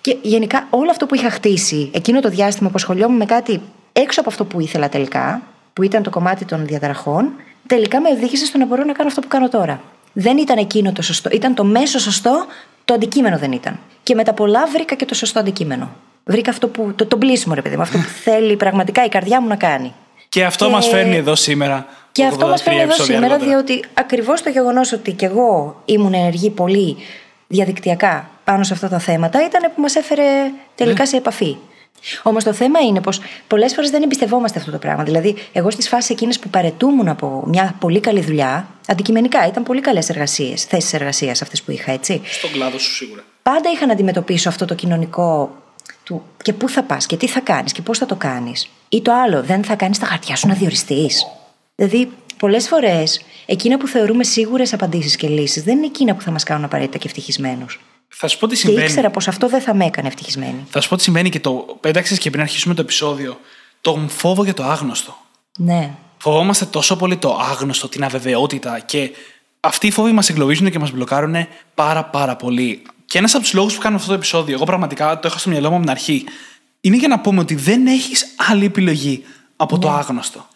[0.02, 3.62] Και γενικά όλο αυτό που είχα χτίσει εκείνο το διάστημα που ασχολιόμουν με κάτι
[3.94, 5.42] έξω από αυτό που ήθελα τελικά,
[5.74, 7.32] που ήταν το κομμάτι των διαταραχών,
[7.68, 9.82] τελικά με οδήγησε στο να μπορώ να κάνω αυτό που κάνω τώρα.
[10.14, 11.30] Δεν ήταν εκείνο το σωστό.
[11.34, 12.46] Ήταν το μέσο σωστό,
[12.86, 13.80] το αντικείμενο δεν ήταν.
[14.04, 15.92] Και με τα πολλά βρήκα και το σωστό αντικείμενο.
[16.24, 16.94] Βρήκα αυτό που.
[16.96, 17.82] το, το πλήσιμο, ρε παιδί μου.
[17.82, 19.94] Αυτό που θέλει πραγματικά η καρδιά μου να κάνει.
[20.30, 20.72] Και αυτό και...
[20.72, 21.86] μα φέρνει εδώ σήμερα.
[22.12, 26.50] Και αυτό μας φέρνει εδώ σήμερα, διότι ακριβώς το γεγονός ότι κι εγώ ήμουν ενεργή
[26.50, 26.98] πολύ
[27.48, 30.24] διαδικτυακά πάνω σε αυτά τα θέματα ήταν που μας έφερε
[30.76, 31.06] τελικά ναι.
[31.06, 31.58] σε επαφή.
[32.24, 35.04] Όμως το θέμα είναι πως πολλές φορές δεν εμπιστευόμαστε αυτό το πράγμα.
[35.04, 39.82] Δηλαδή, εγώ στις φάσεις εκείνες που παρετούμουν από μια πολύ καλή δουλειά, αντικειμενικά ήταν πολύ
[39.82, 42.22] καλές εργασίες, θέσεις εργασίας αυτές που είχα, έτσι.
[42.26, 43.24] Στον κλάδο σου σίγουρα.
[43.44, 45.56] Πάντα είχα να αντιμετωπίσω αυτό το κοινωνικό
[46.04, 48.70] του και πού θα πας και τι θα κάνεις και πώς θα το κάνεις.
[48.90, 51.26] Ή το άλλο, δεν θα κάνεις τα χαρτιά σου να διοριστείς.
[51.82, 56.32] Δηλαδή, πολλές φορές εκείνα που θεωρούμε σίγουρες απαντήσεις και λύσεις δεν είναι εκείνα που θα
[56.32, 57.80] μας κάνουν απαραίτητα και ευτυχισμένους.
[58.08, 58.82] Θα σου πω τι συμβαίνει.
[58.82, 60.66] Και ήξερα πως αυτό δεν θα με έκανε ευτυχισμένη.
[60.70, 63.40] Θα σου πω τι συμβαίνει και το πέταξες και πριν αρχίσουμε το επεισόδιο.
[63.82, 65.18] Τον φόβο για το άγνωστο.
[65.58, 65.92] Ναι.
[66.18, 69.12] Φοβόμαστε τόσο πολύ το άγνωστο, την αβεβαιότητα και
[69.60, 71.36] αυτοί οι φόβοι μας εγκλωβίζουν και μας μπλοκάρουν
[71.76, 72.82] πάρα πάρα πολύ.
[73.06, 75.50] Και ένας από τους λόγους που κάνω αυτό το επεισόδιο, εγώ πραγματικά το είχα στο
[75.50, 76.24] μυαλό μου από την αρχή,
[76.82, 79.24] είναι για να πούμε ότι δεν έχεις άλλη επιλογή
[79.56, 79.96] από το ναι.
[79.96, 80.50] άγνωστο.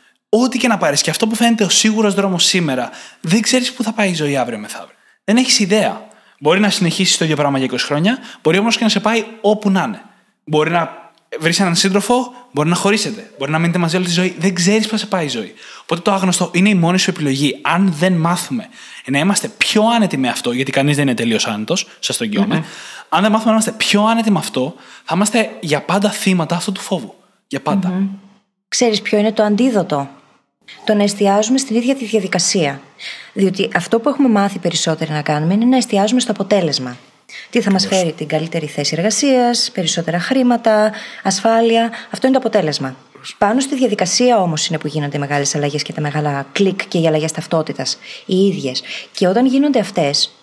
[0.43, 1.01] Ό,τι και να πάρεις.
[1.01, 2.89] Και αυτό που φαίνεται ο σίγουρος δρόμος σήμερα,
[3.21, 4.95] δεν ξέρεις πού θα πάει η ζωή αύριο μεθαύριο.
[5.23, 6.07] Δεν έχεις ιδέα.
[6.39, 9.25] Μπορεί να συνεχίσεις το ίδιο πράγμα για 20 χρόνια, μπορεί όμως και να σε πάει
[9.41, 10.01] όπου να είναι.
[10.43, 14.35] Μπορεί να βρεις έναν σύντροφο, μπορεί να χωρίσετε, μπορεί να μείνετε μαζί όλη τη ζωή.
[14.39, 15.53] Δεν ξέρεις πώς θα σε πάει η ζωή.
[15.81, 17.59] Οπότε το άγνωστο είναι η μόνη σου επιλογή.
[17.61, 18.67] Αν δεν μάθουμε
[19.05, 22.63] να είμαστε πιο άνετοι με αυτό, γιατί κανείς δεν είναι τελείως άνετος, σας το εγγυωμαι
[23.09, 26.71] αν δεν μάθουμε να είμαστε πιο άνετοι με αυτό, θα είμαστε για πάντα θύματα αυτού
[26.71, 27.15] του φόβου.
[27.47, 27.91] Για πάντα.
[27.91, 28.07] Mm-hmm.
[28.67, 30.09] Ξέρεις ποιο είναι το αντίδοτο;
[30.85, 32.81] Το να εστιάζουμε στην ίδια τη διαδικασία.
[33.33, 36.97] Διότι αυτό που έχουμε μάθει περισσότερο να κάνουμε είναι να εστιάζουμε στο αποτέλεσμα.
[37.49, 40.91] Τι θα μας φέρει την καλύτερη θέση εργασίας, περισσότερα χρήματα,
[41.23, 41.91] ασφάλεια.
[42.11, 42.95] Αυτό είναι το αποτέλεσμα.
[43.37, 46.97] Πάνω στη διαδικασία όμως είναι που γίνονται οι μεγάλες αλλαγές και τα μεγάλα κλικ και
[46.97, 48.83] οι αλλαγές ταυτότητας, οι ίδιες.
[49.11, 50.34] Και όταν γίνονται αυτές,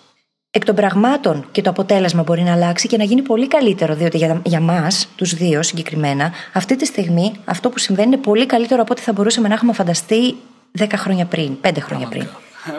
[0.55, 3.95] εκ των πραγμάτων και το αποτέλεσμα μπορεί να αλλάξει και να γίνει πολύ καλύτερο.
[3.95, 8.45] Διότι για, για μας, τους δύο συγκεκριμένα, αυτή τη στιγμή αυτό που συμβαίνει είναι πολύ
[8.45, 10.35] καλύτερο από ό,τι θα μπορούσαμε να έχουμε φανταστεί
[10.79, 12.27] 10 χρόνια πριν, 5 χρόνια πριν.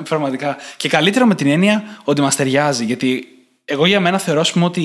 [0.09, 0.57] Πραγματικά.
[0.77, 2.85] Και καλύτερο με την έννοια ότι μας ταιριάζει.
[2.85, 3.29] Γιατί
[3.64, 4.81] εγώ για μένα θεωρώ πούμε, ότι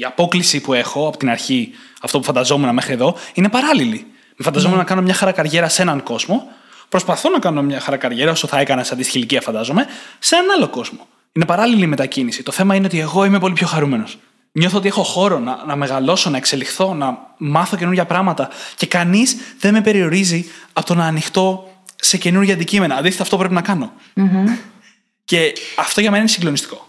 [0.00, 1.70] η απόκληση που έχω από την αρχή,
[2.02, 4.06] αυτό που φανταζόμουν μέχρι εδώ, είναι παράλληλη.
[4.36, 4.78] Με φανταζόμουν mm.
[4.78, 6.48] να κάνω μια χαρά καριέρα σε έναν κόσμο.
[6.88, 9.86] Προσπαθώ να κάνω μια χαρά καριέρα, όσο θα έκανα σε αντίστοιχη ηλικία, φαντάζομαι,
[10.18, 11.06] σε έναν άλλο κόσμο.
[11.32, 12.42] Είναι παράλληλη η μετακίνηση.
[12.42, 14.18] Το θέμα είναι ότι εγώ είμαι πολύ πιο χαρούμενος.
[14.52, 19.36] Νιώθω ότι έχω χώρο να, να μεγαλώσω, να εξελιχθώ, να μάθω καινούργια πράγματα και κανείς
[19.60, 22.94] δεν με περιορίζει από το να ανοιχτώ σε καινούργια αντικείμενα.
[22.94, 23.92] Αντίθετα, αυτό πρέπει να κάνω.
[24.16, 24.58] Mm-hmm.
[25.24, 26.88] Και αυτό για μένα είναι συγκλονιστικό.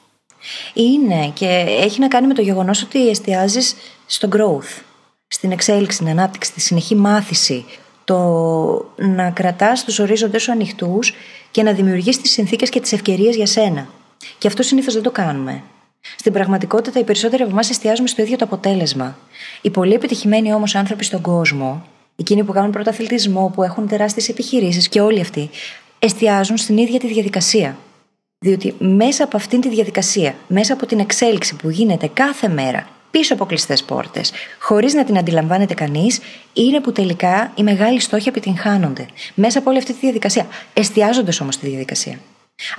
[0.74, 3.76] Είναι και έχει να κάνει με το γεγονός ότι εστιάζεις
[4.06, 4.82] στο growth,
[5.28, 7.66] στην εξέλιξη, στην ανάπτυξη, στη συνεχή μάθηση.
[8.04, 8.16] Το
[8.96, 11.14] να κρατάς τους ορίζοντέ σου ανοιχτούς
[11.52, 13.88] και να δημιουργείς τις συνθήκες και τις ευκαιρίες για σένα.
[14.38, 15.64] Και αυτό συνήθως δεν το κάνουμε.
[16.18, 19.18] Στην πραγματικότητα, οι περισσότεροι από εμάς εστιάζουμε στο ίδιο το αποτέλεσμα.
[19.62, 24.90] Οι πολύ επιτυχημένοι όμως άνθρωποι στον κόσμο, εκείνοι που κάνουν πρωταθλητισμό, που έχουν τεράστιες επιχειρήσεις
[24.90, 25.50] και όλοι αυτοί,
[26.00, 27.78] εστιάζουν στην ίδια τη διαδικασία.
[28.40, 33.34] Διότι μέσα από αυτήν τη διαδικασία, μέσα από την εξέλιξη που γίνεται κάθε μέρα, πίσω
[33.34, 36.20] από κλειστές πόρτες, χωρίς να την αντιλαμβάνεται κανείς,
[36.54, 39.06] είναι που τελικά οι μεγάλοι στόχοι επιτυγχάνονται.
[39.36, 42.20] Μέσα από όλη αυτή τη διαδικασία, εστιάζοντας όμως τη διαδικασία.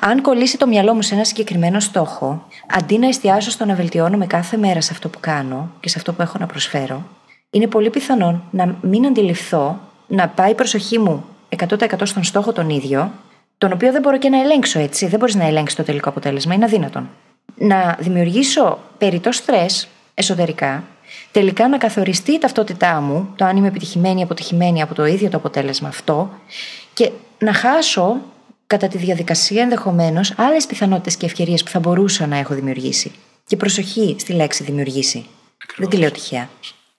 [0.01, 4.27] Αν κολλήσει το μυαλό μου σε ένα συγκεκριμένο στόχο, αντί να εστιάσω στο να βελτιώνομαι
[4.27, 7.03] κάθε μέρα σε αυτό που κάνω και σε αυτό που έχω να προσφέρω,
[7.51, 11.25] είναι πολύ πιθανόν να μην αντιληφθώ να πάει η προσοχή μου
[11.57, 13.13] 100% στον στόχο τον ίδιο,
[13.59, 15.07] τον οποίο δεν μπορώ και να ελέγξω έτσι.
[15.07, 17.09] Δεν μπορείς να ελέγξεις το τελικό αποτέλεσμα, είναι αδύνατον.
[17.55, 20.85] Να δημιουργήσω περιττό στρες εσωτερικά,
[21.33, 25.29] τελικά να καθοριστεί η ταυτότητά μου, το αν είμαι επιτυχημένη ή αποτυχημένη από το ίδιο
[25.29, 26.31] το αποτέλεσμα αυτό,
[26.95, 28.17] και να χάσω
[28.71, 33.13] κατά τη διαδικασία ενδεχομένως άλλες πιθανότητες και ευκαιρίες που θα μπορούσα να έχω δημιουργήσει.
[33.47, 35.27] Και προσοχή στη λέξη δημιουργήσει.
[35.77, 36.49] Δεν τη λέω τυχαία.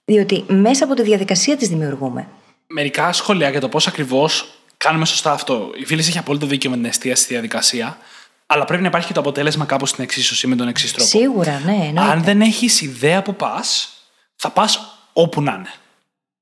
[0.06, 2.28] Διότι μέσα από τη διαδικασία της δημιουργούμε.
[2.68, 5.72] Μερικά σχόλια για το πώς ακριβώς κάνουμε σωστά αυτό.
[5.76, 7.98] Η φίλη έχει απόλυτο δίκιο με την εστίαση στη διαδικασία.
[8.46, 11.10] Αλλά πρέπει να υπάρχει και το αποτέλεσμα κάπου στην εξίσωση με τον εξής τρόπο.
[11.10, 11.72] Σίγουρα, ναι.
[11.72, 12.12] Εννοείται.
[12.12, 13.90] Αν δεν έχεις ιδέα που πας,
[14.36, 14.80] θα πας
[15.14, 15.74] όπου να ειναι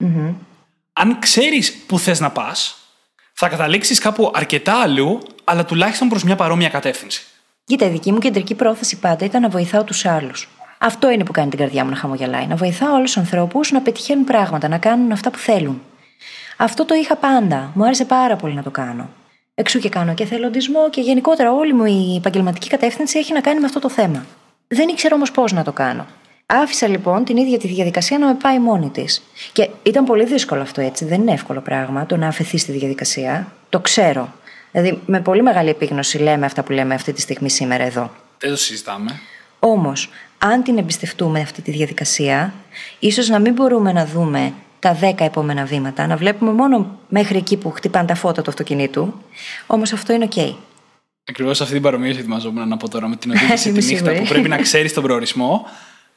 [0.03, 0.35] mm-hmm.
[0.93, 2.78] Αν ξέρεις που θες να πας,
[3.41, 7.23] θα καταλήξεις κάπου αρκετά αλλού, αλλά τουλάχιστον προς μια παρόμοια κατεύθυνση.
[7.63, 10.49] Κοίτα, η δική μου κεντρική πρόθεση πάντα ήταν να βοηθάω τους άλλους.
[10.77, 12.47] Αυτό είναι που κάνει την καρδιά μου να χαμογελάει.
[12.47, 15.81] Να βοηθάω όλου του ανθρώπους να πετυχαίνουν πράγματα, να κάνουν αυτά που θέλουν.
[16.57, 17.71] Αυτό το είχα πάντα.
[17.73, 19.09] Μου άρεσε πάρα πολύ να το κάνω.
[19.55, 23.59] Εξού και κάνω και θελοντισμό και γενικότερα όλη μου η επαγγελματική κατεύθυνση έχει να κάνει
[23.59, 24.25] με αυτό το θέμα.
[24.67, 26.05] Δεν ήξερα όμως πώς να το κάνω.
[26.51, 29.23] Άφησα λοιπόν την ίδια τη διαδικασία να με πάει μόνη της.
[29.51, 31.05] Και ήταν πολύ δύσκολο αυτό έτσι.
[31.05, 33.51] Δεν είναι εύκολο πράγμα το να αφαιθεί στη διαδικασία.
[33.69, 34.33] Το ξέρω.
[34.71, 38.11] Δηλαδή, με πολύ μεγάλη επίγνωση λέμε αυτά που λέμε αυτή τη στιγμή σήμερα εδώ.
[38.37, 39.19] Δεν το συζητάμε.
[39.59, 42.53] Όμως, αν την εμπιστευτούμε αυτή τη διαδικασία,
[42.99, 47.57] ίσως να μην μπορούμε να δούμε τα δέκα επόμενα βήματα, να βλέπουμε μόνο μέχρι εκεί
[47.57, 49.13] που χτυπάνε τα φώτα του αυτοκινήτου.
[49.67, 50.55] Όμως αυτό είναι οκ.
[51.29, 54.49] Ακριβώς αυτή την παρομοίωση ετοιμαζόμουν να πω τώρα με την οδήγηση τη νύχτα που πρέπει
[54.49, 55.65] να ξέρεις τον προορισμό,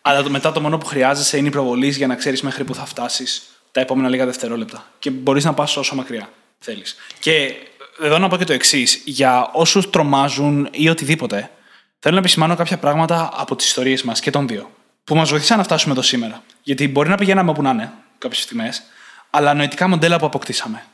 [0.02, 2.84] αλλά μετά το μόνο που χρειάζεσαι είναι οι προβολείς για να ξέρεις μέχρι που θα
[2.84, 3.42] φτάσεις
[3.72, 4.90] τα επόμενα λίγα δευτερόλεπτα.
[4.98, 6.28] Και μπορείς να πας όσο μακριά
[6.58, 6.96] θέλεις.
[7.18, 7.54] Και
[8.00, 9.02] εδώ να πω και το εξής.
[9.04, 11.50] Για όσους τρομάζουν ή οτιδήποτε,
[11.98, 14.70] θέλω να επισημάνω κάποια πράγματα από τις ιστορίες μας και των δύο.
[15.04, 16.42] Που μας βοήθησαν να φτάσουμε εδώ σήμερα.
[16.62, 18.82] Γιατί μπορεί να πηγαίναμε όπου να είναι κάποιες στιγμές,
[19.30, 20.84] αλλά νοητικά μοντέλα που αποκτήσαμε.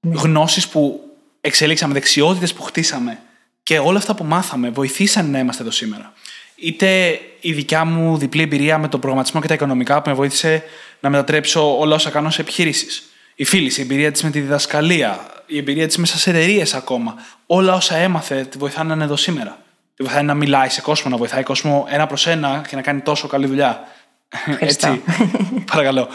[0.00, 0.20] Ναι.
[0.20, 1.00] Γνώσεις που
[1.40, 3.18] εξελίξαμε, δεξιότητες που χτίσαμε
[3.62, 6.12] και όλα αυτά που μάθαμε βοηθήσαν να είμαστε εδώ σήμερα.
[6.60, 10.62] Είτε η δικιά μου διπλή εμπειρία με τον προγραμματισμό και τα οικονομικά που με βοήθησε
[11.00, 13.02] να μετατρέψω όλα όσα κάνω σε επιχειρήσεις.
[13.34, 17.14] Η φίλη, η εμπειρία της με τη διδασκαλία, η εμπειρία της μέσα σε εταιρείες ακόμα.
[17.46, 19.58] Όλα όσα έμαθε τη βοηθάνε να είναι εδώ σήμερα.
[19.96, 23.00] Τη βοηθάει να μιλάει σε κόσμο, να βοηθάει κόσμο ένα προς ένα και να κάνει
[23.00, 23.80] τόσο καλή δουλειά.
[24.58, 25.02] Έτσι.
[25.72, 26.08] Παρακαλώ.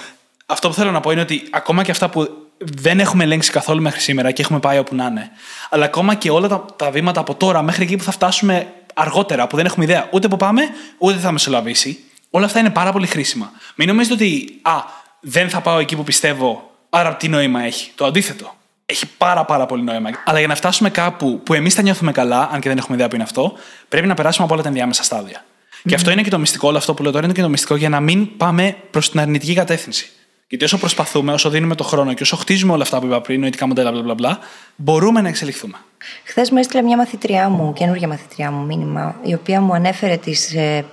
[0.46, 2.28] Αυτό που θέλω να πω είναι ότι ακόμα και αυτά που
[2.58, 5.32] δεν έχουμε ελέγξει καθόλου μέχρι σήμερα και έχουμε πάει όπου να είναι,
[5.70, 9.48] αλλά ακόμα και όλα τα, τα βήματα από τώρα μέχρι εκεί που θα φτάσουμε αργότερα,
[9.48, 10.62] που δεν έχουμε ιδέα ούτε που πάμε,
[10.98, 13.52] ούτε θα μεσολαβήσει, όλα αυτά είναι πάρα πολύ χρήσιμα.
[13.76, 14.72] Μην νομίζετε ότι, α,
[15.20, 17.92] δεν θα πάω εκεί που πιστεύω, άρα τι νόημα έχει.
[17.96, 18.56] Το αντίθετο.
[18.86, 20.10] Έχει πάρα, πάρα πολύ νόημα.
[20.26, 23.08] Αλλά για να φτάσουμε κάπου που εμείς θα νιώθουμε καλά, αν και δεν έχουμε ιδέα
[23.08, 23.54] που είναι αυτό,
[23.90, 25.46] πρέπει να περάσουμε από όλα τα ενδιάμεσα στάδια.
[25.88, 27.76] Και αυτό είναι και το μυστικό, όλο αυτό που λέω τώρα είναι και το μυστικό
[27.76, 30.12] για να μην πάμε προς την αρνητική κατεύθυνση.
[30.54, 33.40] Γιατί όσο προσπαθούμε, όσο δίνουμε το χρόνο και όσο χτίζουμε όλα αυτά που είπα πριν,
[33.40, 34.38] νοητικά μοντέλα, bla, bla, bla,
[34.76, 35.78] μπορούμε να εξελιχθούμε.
[36.24, 40.54] Χθες μου έστειλε μια μαθητριά μου, καινούργια μαθητριά μου μήνυμα, η οποία μου ανέφερε τις
[40.54, 40.86] ε,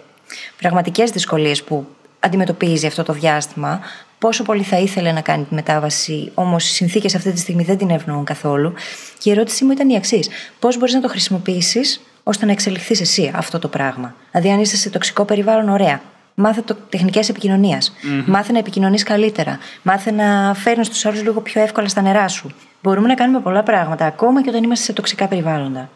[0.58, 1.86] πραγματικές δυσκολίες που
[2.20, 3.80] αντιμετωπίζει αυτό το διάστημα,
[4.18, 7.78] πόσο πολύ θα ήθελε να κάνει τη μετάβαση, όμως οι συνθήκες αυτή τη στιγμή δεν
[7.78, 8.72] την ευνοούν καθόλου.
[9.18, 13.00] Και η ερώτησή μου ήταν η εξής: Πώς μπορείς να το χρησιμοποιήσεις ώστε να εξελιχθείς
[13.00, 16.00] εσύ αυτό το πράγμα; Δηλαδή, αν είσαι σε τοξικό περιβάλλον, ωραία.
[16.34, 17.92] Μάθε το τεχνικές επικοινωνίας.
[17.92, 18.24] Mm-hmm.
[18.26, 19.58] Μάθε να επικοινωνείς καλύτερα.
[19.82, 22.50] Μάθε να φέρνεις τους άλλους λίγο πιο εύκολα στα νερά σου.
[22.82, 25.90] Μπορούμε να κάνουμε πολλά πράγματα, ακόμα και όταν είμαστε σε τοξικά περιβάλλοντα.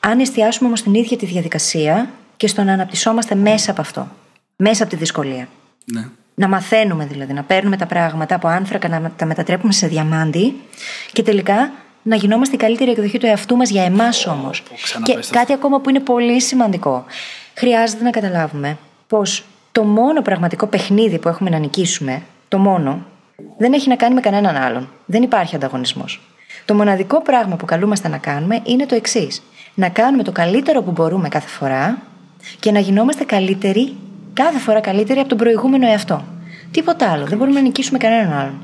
[0.00, 4.08] Αν εστιάσουμε όμως την ίδια τη διαδικασία και στο να αναπτυσσόμαστε μέσα από αυτό.
[4.56, 5.48] Μέσα από τη δυσκολία.
[5.84, 6.08] Ναι.
[6.34, 10.60] Να μαθαίνουμε δηλαδή, να παίρνουμε τα πράγματα από άνθρακα, να τα μετατρέπουμε σε διαμάντι
[11.12, 11.72] και τελικά
[12.02, 14.62] να γινόμαστε η καλύτερη εκδοχή του εαυτού μας για εμάς όμως.
[15.02, 17.04] Και κάτι ακόμα που είναι πολύ σημαντικό.
[17.54, 19.44] Χρειάζεται να καταλάβουμε πως
[19.74, 23.06] το μόνο πραγματικό παιχνίδι που έχουμε να νικήσουμε, το μόνο,
[23.58, 24.88] δεν έχει να κάνει με κανέναν άλλον.
[25.06, 26.20] Δεν υπάρχει ανταγωνισμός.
[26.64, 29.42] Το μοναδικό πράγμα που καλούμαστε να κάνουμε είναι το εξής.
[29.74, 31.98] Να κάνουμε το καλύτερο που μπορούμε κάθε φορά
[32.60, 33.96] και να γινόμαστε καλύτεροι,
[34.32, 36.24] κάθε φορά καλύτεροι από τον προηγούμενο εαυτό.
[36.70, 37.24] Τίποτα άλλο.
[37.26, 38.60] Δεν μπορούμε να νικήσουμε κανέναν άλλον.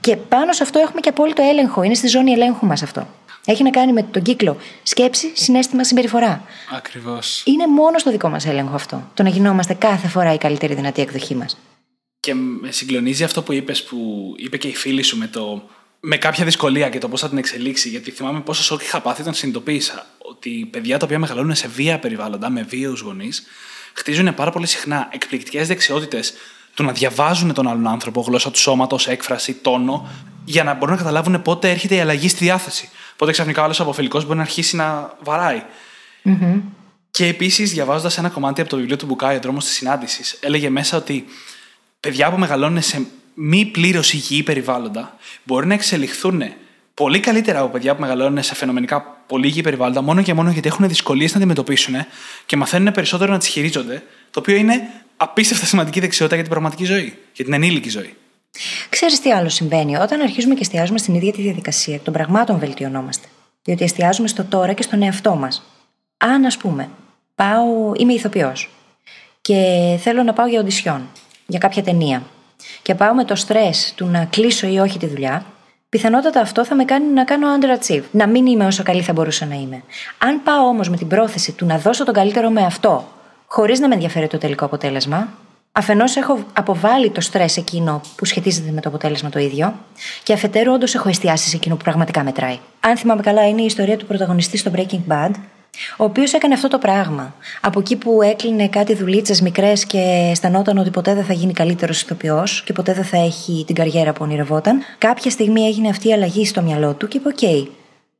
[0.00, 1.82] Και πάνω σε αυτό έχουμε και απόλυτο έλεγχο.
[1.82, 3.06] Είναι στη ζώνη ελέγχου μας αυτό.
[3.44, 6.44] Έχει να κάνει με τον κύκλο σκέψη, συνέστημα, συμπεριφορά.
[6.76, 7.42] Ακριβώς.
[7.46, 9.10] Είναι μόνο στο δικό μας έλεγχο αυτό.
[9.14, 11.58] Το να γινόμαστε κάθε φορά η καλύτερη δυνατή εκδοχή μας.
[12.20, 15.62] Και με συγκλονίζει αυτό που είπες, που είπε και η φίλη σου με, το,
[16.00, 17.88] με κάποια δυσκολία και το πώς θα την εξελίξει.
[17.88, 21.98] Γιατί θυμάμαι πόσο σοκ είχα πάθει όταν συνειδητοποίησα ότι παιδιά τα οποία μεγαλώνουν σε βία
[21.98, 23.42] περιβάλλοντα, με βίαιους γονείς,
[23.92, 26.32] χτίζουν πάρα πολύ συχνά εκπληκτικές δεξιότητες
[26.74, 30.08] του να διαβάζουν τον άλλον άνθρωπο, γλώσσα του σώματος, έκφραση, τόνο,
[30.44, 32.88] για να μπορούν να καταλάβουν πότε έρχεται η αλλαγή στη διάθεση.
[33.16, 35.62] Πότε ξαφνικά ο άλλος αποφελικός μπορεί να αρχίσει να βαράει.
[36.24, 36.60] Mm-hmm.
[37.10, 40.70] Και επίσης, διαβάζοντας ένα κομμάτι από το βιβλίο του Μπουκάη, Ο δρόμος της συνάντησης, έλεγε
[40.70, 41.24] μέσα ότι
[42.00, 46.42] παιδιά που μεγαλώνουν σε μη πλήρως υγιή περιβάλλοντα μπορεί να εξελιχθούν
[46.94, 50.68] πολύ καλύτερα από παιδιά που μεγαλώνουν σε φαινομενικά πολύ υγιή περιβάλλοντα, μόνο και μόνο γιατί
[50.68, 51.94] έχουν δυσκολίες να αντιμετωπίσουν
[52.46, 54.80] και μαθαίνουν περισσότερο να τις χειρίζονται, το οποίο είναι
[55.16, 58.14] απίστευτα σημαντική δεξιότητα για την πραγματική ζωή, για την ενήλικη ζωή.
[58.88, 63.26] Ξέρεις τι άλλο συμβαίνει; Όταν αρχίζουμε και εστιάζουμε στην ίδια τη διαδικασία, των πραγμάτων βελτιωνόμαστε.
[63.62, 65.62] Διότι εστιάζουμε στο τώρα και στον εαυτό μας.
[66.16, 66.88] Αν, ας πούμε,
[67.34, 68.70] πάω, είμαι ηθοποιός
[69.40, 69.56] και
[70.00, 71.08] θέλω να πάω για οντισιόν,
[71.46, 72.22] για κάποια ταινία,
[72.82, 75.44] και πάω με το στρες του να κλείσω ή όχι τη δουλειά,
[75.88, 79.46] πιθανότατα αυτό θα με κάνει να κάνω underachieve, να μην είμαι όσο καλή θα μπορούσα
[79.46, 79.82] να είμαι.
[80.18, 83.08] Αν πάω όμως με την πρόθεση του να δώσω τον καλύτερο με αυτό,
[83.46, 85.28] χωρίς να με ενδιαφέρει το τελικό αποτέλεσμα,
[85.74, 89.74] Αφενός έχω αποβάλει το στρες εκείνο που σχετίζεται με το αποτέλεσμα το ίδιο,
[90.22, 92.58] και αφετέρου όντως έχω εστιάσει σε εκείνο που πραγματικά μετράει.
[92.80, 95.30] Αν θυμάμαι καλά, είναι η ιστορία του πρωταγωνιστή στο Breaking Bad,
[95.96, 97.34] ο οποίος έκανε αυτό το πράγμα.
[97.60, 102.02] Από εκεί που έκλεινε κάτι δουλίτσες μικρές και αισθανόταν ότι ποτέ δεν θα γίνει καλύτερος
[102.02, 106.12] ηθοποιός και ποτέ δεν θα έχει την καριέρα που ονειρευόταν, κάποια στιγμή έγινε αυτή η
[106.12, 107.68] αλλαγή στο μυαλό του και είπε: Οκ,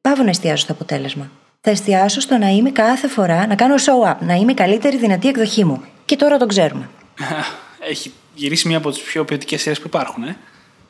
[0.00, 1.30] πάω να εστιάσω στο αποτέλεσμα.
[1.60, 4.96] Θα εστιάσω στο να είμαι κάθε φορά, να κάνω show up, να είμαι η καλύτερη
[4.96, 5.82] δυνατή εκδοχή μου.
[6.04, 6.88] Και τώρα το ξέρουμε.
[7.90, 10.36] Έχει γυρίσει μία από τις πιο ποιοτικές σειρές που υπάρχουν, ε.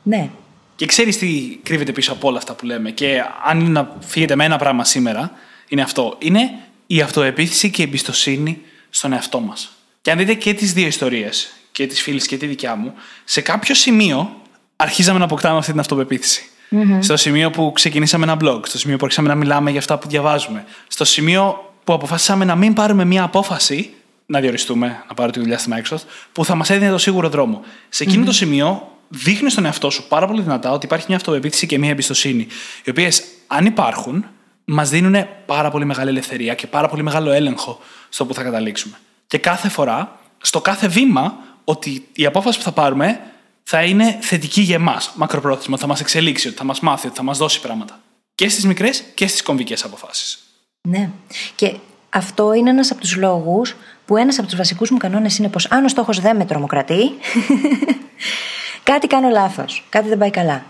[0.03, 0.29] Ναι.
[0.75, 2.91] Και ξέρεις τι κρύβεται πίσω από όλα αυτά που λέμε.
[2.91, 5.31] Και αν είναι να φύγετε με ένα πράγμα σήμερα,
[5.67, 6.15] είναι αυτό.
[6.19, 6.51] Είναι
[6.87, 9.71] η αυτοεπίθεση και η εμπιστοσύνη στον εαυτό μας.
[10.01, 13.41] Και αν δείτε και τις δύο ιστορίες, και τη φίλη και τη δικιά μου, σε
[13.41, 14.41] κάποιο σημείο
[14.75, 16.49] αρχίζαμε να αποκτάμε αυτή την αυτοπεποίθηση.
[16.71, 16.97] Mm-hmm.
[16.99, 20.07] Στο σημείο που ξεκινήσαμε ένα blog, στο σημείο που αρχίσαμε να μιλάμε για αυτά που
[20.07, 23.93] διαβάζουμε, στο σημείο που αποφασίσαμε να μην πάρουμε μία απόφαση,
[24.33, 27.61] να διοριστούμε, να πάρω τη δουλειά στη Microsoft, που θα μας έδινε το σίγουρο δρόμο.
[27.89, 28.25] Σε εκείνο mm-hmm.
[28.25, 31.89] το σημείο δείχνει στον εαυτό σου πάρα πολύ δυνατά ότι υπάρχει μια αυτοπεποίθηση και μια
[31.89, 32.47] εμπιστοσύνη,
[32.83, 34.25] οι οποίες, αν υπάρχουν,
[34.65, 37.79] μας δίνουν πάρα πολύ μεγάλη ελευθερία και πάρα πολύ μεγάλο έλεγχο
[38.09, 38.97] στο που θα καταλήξουμε.
[39.27, 43.19] Και κάθε φορά, στο κάθε βήμα, ότι η απόφαση που θα πάρουμε
[43.63, 47.23] θα είναι θετική για εμάς, μακροπρόθεσμα, θα μας εξελίξει, ότι θα μας μάθει, ότι θα
[47.23, 47.99] μας δώσει πράγματα.
[48.35, 50.39] Και στις μικρές και στις κομβικές αποφάσεις.
[50.81, 51.09] Ναι.
[51.55, 51.75] Και
[52.09, 53.75] αυτό είναι ένας από τους λόγους
[54.05, 57.11] που ένας από τους βασικούς μου κανόνες είναι πως αν ο στόχος δεν με τρομοκρατεί,
[58.89, 59.85] κάτι κάνω λάθος.
[59.89, 60.63] Κάτι δεν πάει καλά.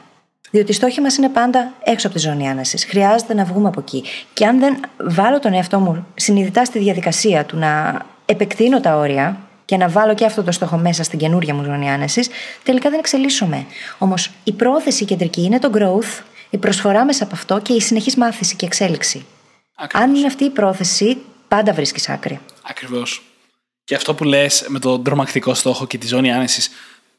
[0.52, 2.86] Διότι οι στόχοι μας είναι πάντα έξω από τη ζώνη άνεσης.
[2.86, 4.04] Χρειάζεται να βγούμε από εκεί.
[4.34, 9.38] Και αν δεν βάλω τον εαυτό μου συνειδητά στη διαδικασία του να επεκτείνω τα όρια,
[9.66, 12.30] και να βάλω και αυτό το στόχο μέσα στην καινούργια μου ζώνη άνεσης,
[12.64, 13.66] τελικά δεν εξελίσσομαι.
[13.98, 18.16] Όμως η πρόθεση κεντρική είναι το growth, η προσφορά μέσα από αυτό και η συνεχής
[18.16, 19.26] μάθηση και εξέλιξη.
[19.76, 20.08] Ακριβώς.
[20.08, 21.18] Αν είναι αυτή η πρόθεση,
[21.48, 22.40] πάντα βρίσκεις άκρη.
[22.64, 23.22] Ακριβώς.
[23.84, 26.70] Και αυτό που λες με τον τρομακτικό στόχο και τη ζώνη άνεσης,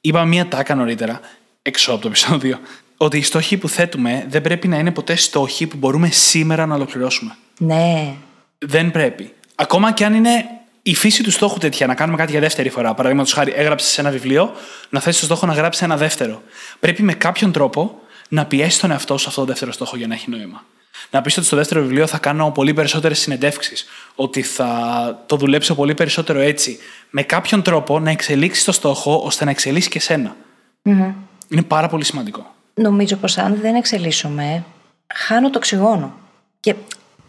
[0.00, 1.20] είπα μία τάκα νωρίτερα,
[1.62, 2.60] έξω από το επεισόδιο,
[2.96, 6.74] ότι οι στόχοι που θέτουμε δεν πρέπει να είναι ποτέ στόχοι που μπορούμε σήμερα να
[6.74, 7.36] ολοκληρώσουμε.
[7.58, 8.14] Ναι.
[8.58, 9.32] Δεν πρέπει.
[9.54, 10.44] Ακόμα και αν είναι
[10.82, 12.94] η φύση του στόχου τέτοια, να κάνουμε κάτι για δεύτερη φορά.
[12.94, 14.52] Παραδείγματος χάρη, έγραψες ένα βιβλίο,
[14.90, 16.42] να θέσει το στόχο να γράψει ένα δεύτερο.
[16.80, 20.14] Πρέπει με κάποιον τρόπο να πιέσει τον εαυτό σου αυτό το δεύτερο στόχο για να
[20.14, 20.64] έχει νόημα.
[21.10, 23.84] Να πει ότι στο δεύτερο βιβλίο θα κάνω πολύ περισσότερες συνεντεύξεις,
[24.14, 26.78] ότι θα το δουλέψω πολύ περισσότερο έτσι.
[27.10, 30.36] Με κάποιον τρόπο να εξελίξει το στόχο ώστε να εξελίσσει και εσένα.
[30.84, 31.12] Mm-hmm.
[31.48, 32.54] Είναι πάρα πολύ σημαντικό.
[32.74, 34.64] Νομίζω πως αν δεν εξελίσσομαι,
[35.14, 36.14] χάνω το οξυγόνο.
[36.60, 36.74] Και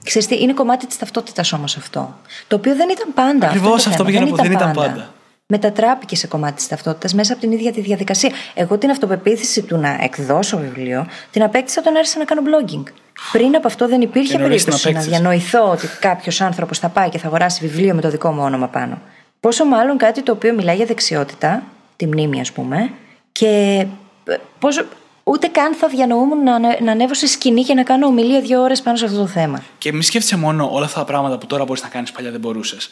[0.06, 2.16] Ξέρεις τι, είναι κομμάτι της ταυτότητας όμως αυτό.
[2.48, 3.48] Το οποίο δεν ήταν πάντα.
[3.48, 5.14] Ακριβώς αυτό, αυτό πήγαινε που δεν ήταν πάντα.
[5.48, 8.30] Μετατράπηκε σε κομμάτι της ταυτότητας μέσα από την ίδια τη διαδικασία.
[8.54, 12.84] Εγώ την αυτοπεποίθηση του να εκδώσω βιβλίο την απέκτησα όταν άρχισα να κάνω blogging.
[13.32, 17.28] Πριν από αυτό δεν υπήρχε περίπτωση να διανοηθώ ότι κάποιος άνθρωπος θα πάει και θα
[17.28, 19.02] αγοράσει βιβλίο με το δικό μου όνομα πάνω.
[19.40, 21.64] Πόσο μάλλον κάτι το οποίο μιλάει για δεξιότητα,
[21.96, 22.92] τη μνήμη ας πούμε,
[23.32, 23.86] και
[24.26, 24.86] ε, πόσο,
[25.28, 28.82] Ούτε καν θα διανοούμουν να, να ανέβω σε σκηνή και να κάνω ομιλία δύο ώρες
[28.82, 29.64] πάνω σε αυτό το θέμα.
[29.78, 32.40] Και μη σκέφτεσαι μόνο όλα αυτά τα πράγματα που τώρα μπορείς να κάνεις παλιά δεν
[32.40, 32.90] μπορούσες.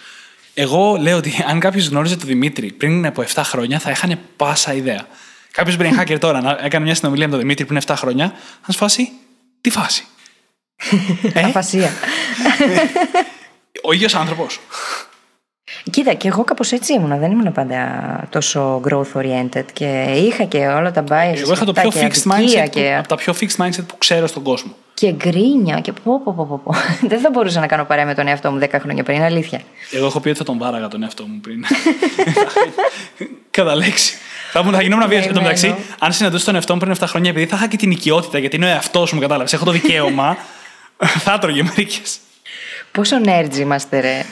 [0.54, 4.74] Εγώ λέω ότι αν κάποιος γνώριζε τον Δημήτρη πριν από 7 χρόνια, θα είχαν πάσα
[4.74, 5.08] ιδέα.
[5.52, 8.78] Κάποιος brain hacker τώρα έκανε μια συνομιλία με τον Δημήτρη πριν 7 χρόνια, θα σου
[8.78, 9.12] φάσει.
[9.62, 10.06] Τι φάση.
[11.34, 11.92] ε; Αφασία.
[13.84, 14.60] Ο ίδιος άνθρωπος.
[15.92, 17.18] Κοίτα, και εγώ κάπως έτσι ήμουνα.
[17.18, 21.38] Δεν ήμουν πάντα τόσο growth oriented και είχα και όλα τα bias.
[21.38, 22.82] Εγώ είχα το πιο fixed mindset και...
[22.82, 24.76] που, από τα πιο fixed mindset που ξέρω στον κόσμο.
[24.94, 26.74] Και γκρίνια και πω, πω, πω, πω.
[27.12, 29.62] Δεν θα μπορούσα να κάνω παρέα με τον εαυτό μου 10 χρόνια πριν, αλήθεια.
[29.92, 31.66] Εγώ έχω πει ότι θα τον βάραγα τον εαυτό μου πριν.
[33.52, 34.16] Κατά λέξη.
[34.52, 35.20] Θα, θα γινόμουν βία.
[35.20, 37.78] Εν τω μεταξύ, αν συναντούσα τον εαυτό μου πριν 7 χρόνια, επειδή θα είχα και
[37.78, 39.54] την οικειότητα, γιατί είναι ο εαυτός μου, κατάλαβες.
[39.54, 40.38] Έχω το δικαίωμα.
[41.26, 42.18] θα τρώγε μερικές.
[42.92, 44.26] Πόσο nerds είμαστε, ρε.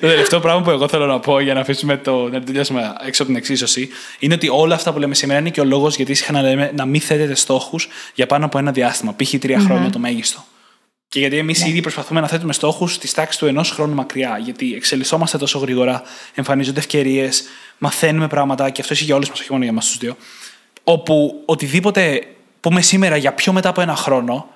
[0.00, 3.22] Το τελευταίο πράγμα που εγώ θέλω να πω για να αφήσουμε το να τελειώσουμε έξω
[3.22, 3.88] από την εξίσωση
[4.18, 6.72] είναι ότι όλα αυτά που λέμε σήμερα είναι και ο λόγος γιατί είχα να λέμε
[6.76, 9.34] να μην θέτετε στόχους για πάνω από ένα διάστημα, π.χ.
[9.38, 10.44] τρία χρόνια το μέγιστο.
[11.08, 11.68] Και γιατί εμείς ναι.
[11.68, 14.38] ήδη προσπαθούμε να θέτουμε στόχους στη τάξη του ενός χρόνου μακριά.
[14.44, 16.02] Γιατί εξελισσόμαστε τόσο γρήγορα,
[16.34, 17.44] εμφανίζονται ευκαιρίες,
[17.78, 20.16] μαθαίνουμε πράγματα και αυτός ισχύει για όλους μας, όχι μόνο για εμάς τους δύο.
[20.84, 22.22] Όπου οτιδήποτε
[22.60, 24.48] πούμε σήμερα για πιο μετά από ένα χρόνο,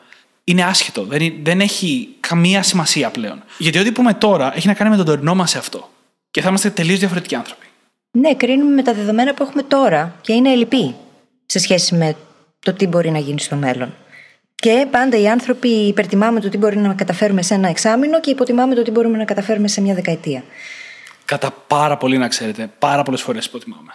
[0.45, 1.05] είναι άσχετο.
[1.05, 3.43] Δεν, δεν έχει καμία σημασία πλέον.
[3.59, 5.91] Γιατί ό,τι πούμε τώρα έχει να κάνει με τον τωρινό μας αυτό.
[6.31, 7.67] Και θα είμαστε τελείως διαφορετικοί άνθρωποι.
[8.11, 10.95] Ναι, κρίνουμε με τα δεδομένα που έχουμε τώρα και είναι ελλειπή
[11.47, 12.17] σε σχέση με
[12.61, 13.95] το τι μπορεί να γίνει στο μέλλον.
[14.55, 18.75] Και πάντα οι άνθρωποι υπερτιμάμε το τι μπορεί να καταφέρουμε σε ένα εξάμεινο και υποτιμάμε
[18.75, 20.45] το τι μπορούμε να καταφέρουμε σε μια δεκαετία.
[21.25, 22.71] Κατά πάρα πολύ να ξέρετε.
[22.79, 23.93] Πάρα πολλές φορές υποτιμάμε.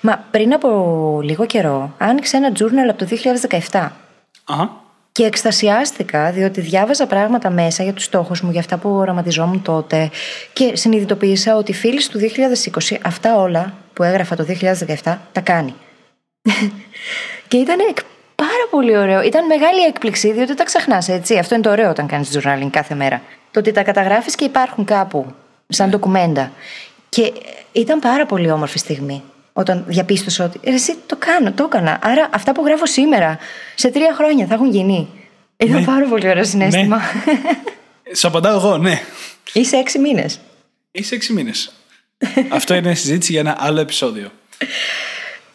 [0.00, 3.06] Μα πριν από λίγο καιρό άνοιξε ένα journal από το
[3.70, 3.88] 2017.
[4.44, 4.81] Αχα.
[5.12, 10.10] Και εκστασιάστηκα διότι διάβαζα πράγματα μέσα για τους στόχους μου, για αυτά που οραματιζόμουν τότε
[10.52, 12.18] και συνειδητοποίησα ότι η φίλη του
[12.90, 14.46] 2020 αυτά όλα που έγραφα το
[15.02, 15.74] 2017 τα κάνει.
[17.48, 17.78] και ήταν
[18.34, 19.22] πάρα πολύ ωραίο.
[19.22, 21.38] Ήταν μεγάλη έκπληξη διότι τα ξεχνάς έτσι.
[21.38, 23.22] Αυτό είναι το ωραίο όταν κάνεις journaling κάθε μέρα.
[23.50, 25.26] Το ότι τα καταγράφεις και υπάρχουν κάπου
[25.68, 26.52] σαν ντοκουμέντα.
[27.08, 27.32] Και
[27.72, 31.98] ήταν πάρα πολύ όμορφη στιγμή όταν διαπίστωσα ότι εσύ το κάνω, το έκανα.
[32.02, 33.38] Άρα αυτά που γράφω σήμερα,
[33.74, 35.08] σε τρία χρόνια θα έχουν γίνει.
[35.56, 35.84] Ήταν ναι.
[35.84, 36.96] πάρα πολύ ωραίο συνέστημα.
[36.96, 38.14] Ναι.
[38.16, 39.00] Σου απαντάω εγώ, ναι.
[39.52, 40.40] Είσαι έξι μήνες.
[40.90, 41.72] Είσαι έξι μήνες.
[42.48, 44.30] Αυτό είναι συζήτηση για ένα άλλο επεισόδιο.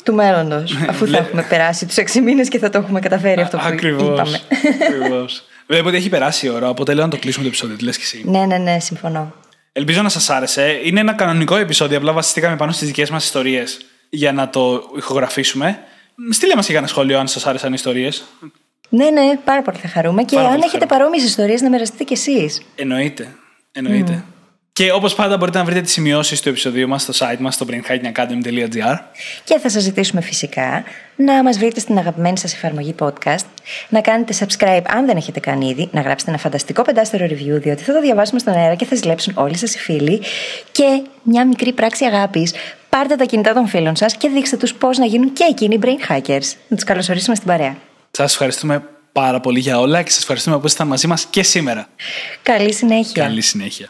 [0.03, 0.73] Του μέλλοντος.
[0.79, 3.63] Ναι, αφού θα έχουμε περάσει τους έξι μήνες και θα το έχουμε καταφέρει αυτό που
[3.65, 4.07] Ακριβώς.
[4.07, 4.39] είπαμε.
[4.81, 5.43] Ακριβώς.
[5.67, 7.75] Βλέπω ότι έχει περάσει η ώρα, οπότε λέω να το κλείσουμε το επεισόδιο.
[7.75, 8.21] Τι λες και εσύ.
[8.25, 9.33] Ναι, ναι, ναι, συμφωνώ.
[9.77, 10.79] Ελπίζω να σας άρεσε.
[10.83, 11.97] Είναι ένα κανονικό επεισόδιο.
[11.97, 13.77] Απλά βασιστήκαμε πάνω στις δικές μας ιστορίες
[14.09, 15.79] για να το ηχογραφήσουμε.
[16.29, 18.23] Στείλε μας και ένα σχόλιο αν σας άρεσαν οι ιστορίες.
[18.89, 20.23] Ναι, ναι, πάρα πολύ θα χαρούμε.
[20.23, 22.61] Και αν έχετε παρόμοιες ιστορίες, να μοιραστείτε κι εσείς.
[22.75, 23.35] Εννοείται.
[23.71, 24.23] Εννοείται.
[24.25, 24.31] Mm.
[24.73, 27.65] Και όπως πάντα μπορείτε να βρείτε τις σημειώσεις του επεισοδίου μας στο site μας στο
[27.69, 28.97] brainhackingacademy.gr.
[29.43, 30.83] Και θα σας ζητήσουμε φυσικά
[31.15, 33.45] να μας βρείτε στην αγαπημένη σας εφαρμογή podcast,
[33.89, 37.83] να κάνετε subscribe αν δεν έχετε κάνει ήδη, να γράψετε ένα φανταστικό πεντάστερο review, διότι
[37.83, 40.21] θα το διαβάσουμε στον αέρα και θα ζηλέψουν όλοι σας οι φίλοι.
[40.71, 42.53] Και μια μικρή πράξη αγάπης.
[42.89, 46.11] Πάρτε τα κινητά των φίλων σας και δείξτε τους πώς να γίνουν και εκείνοι brain
[46.11, 46.53] hackers.
[46.67, 47.77] Να τους καλωσορίσουμε στην παρέα.
[48.11, 51.87] Σας ευχαριστούμε πάρα πολύ για όλα και σας ευχαριστούμε που ήσασταν μαζί μας και σήμερα.
[52.43, 53.23] Καλή συνέχεια.
[53.23, 53.89] Καλή συνέχεια.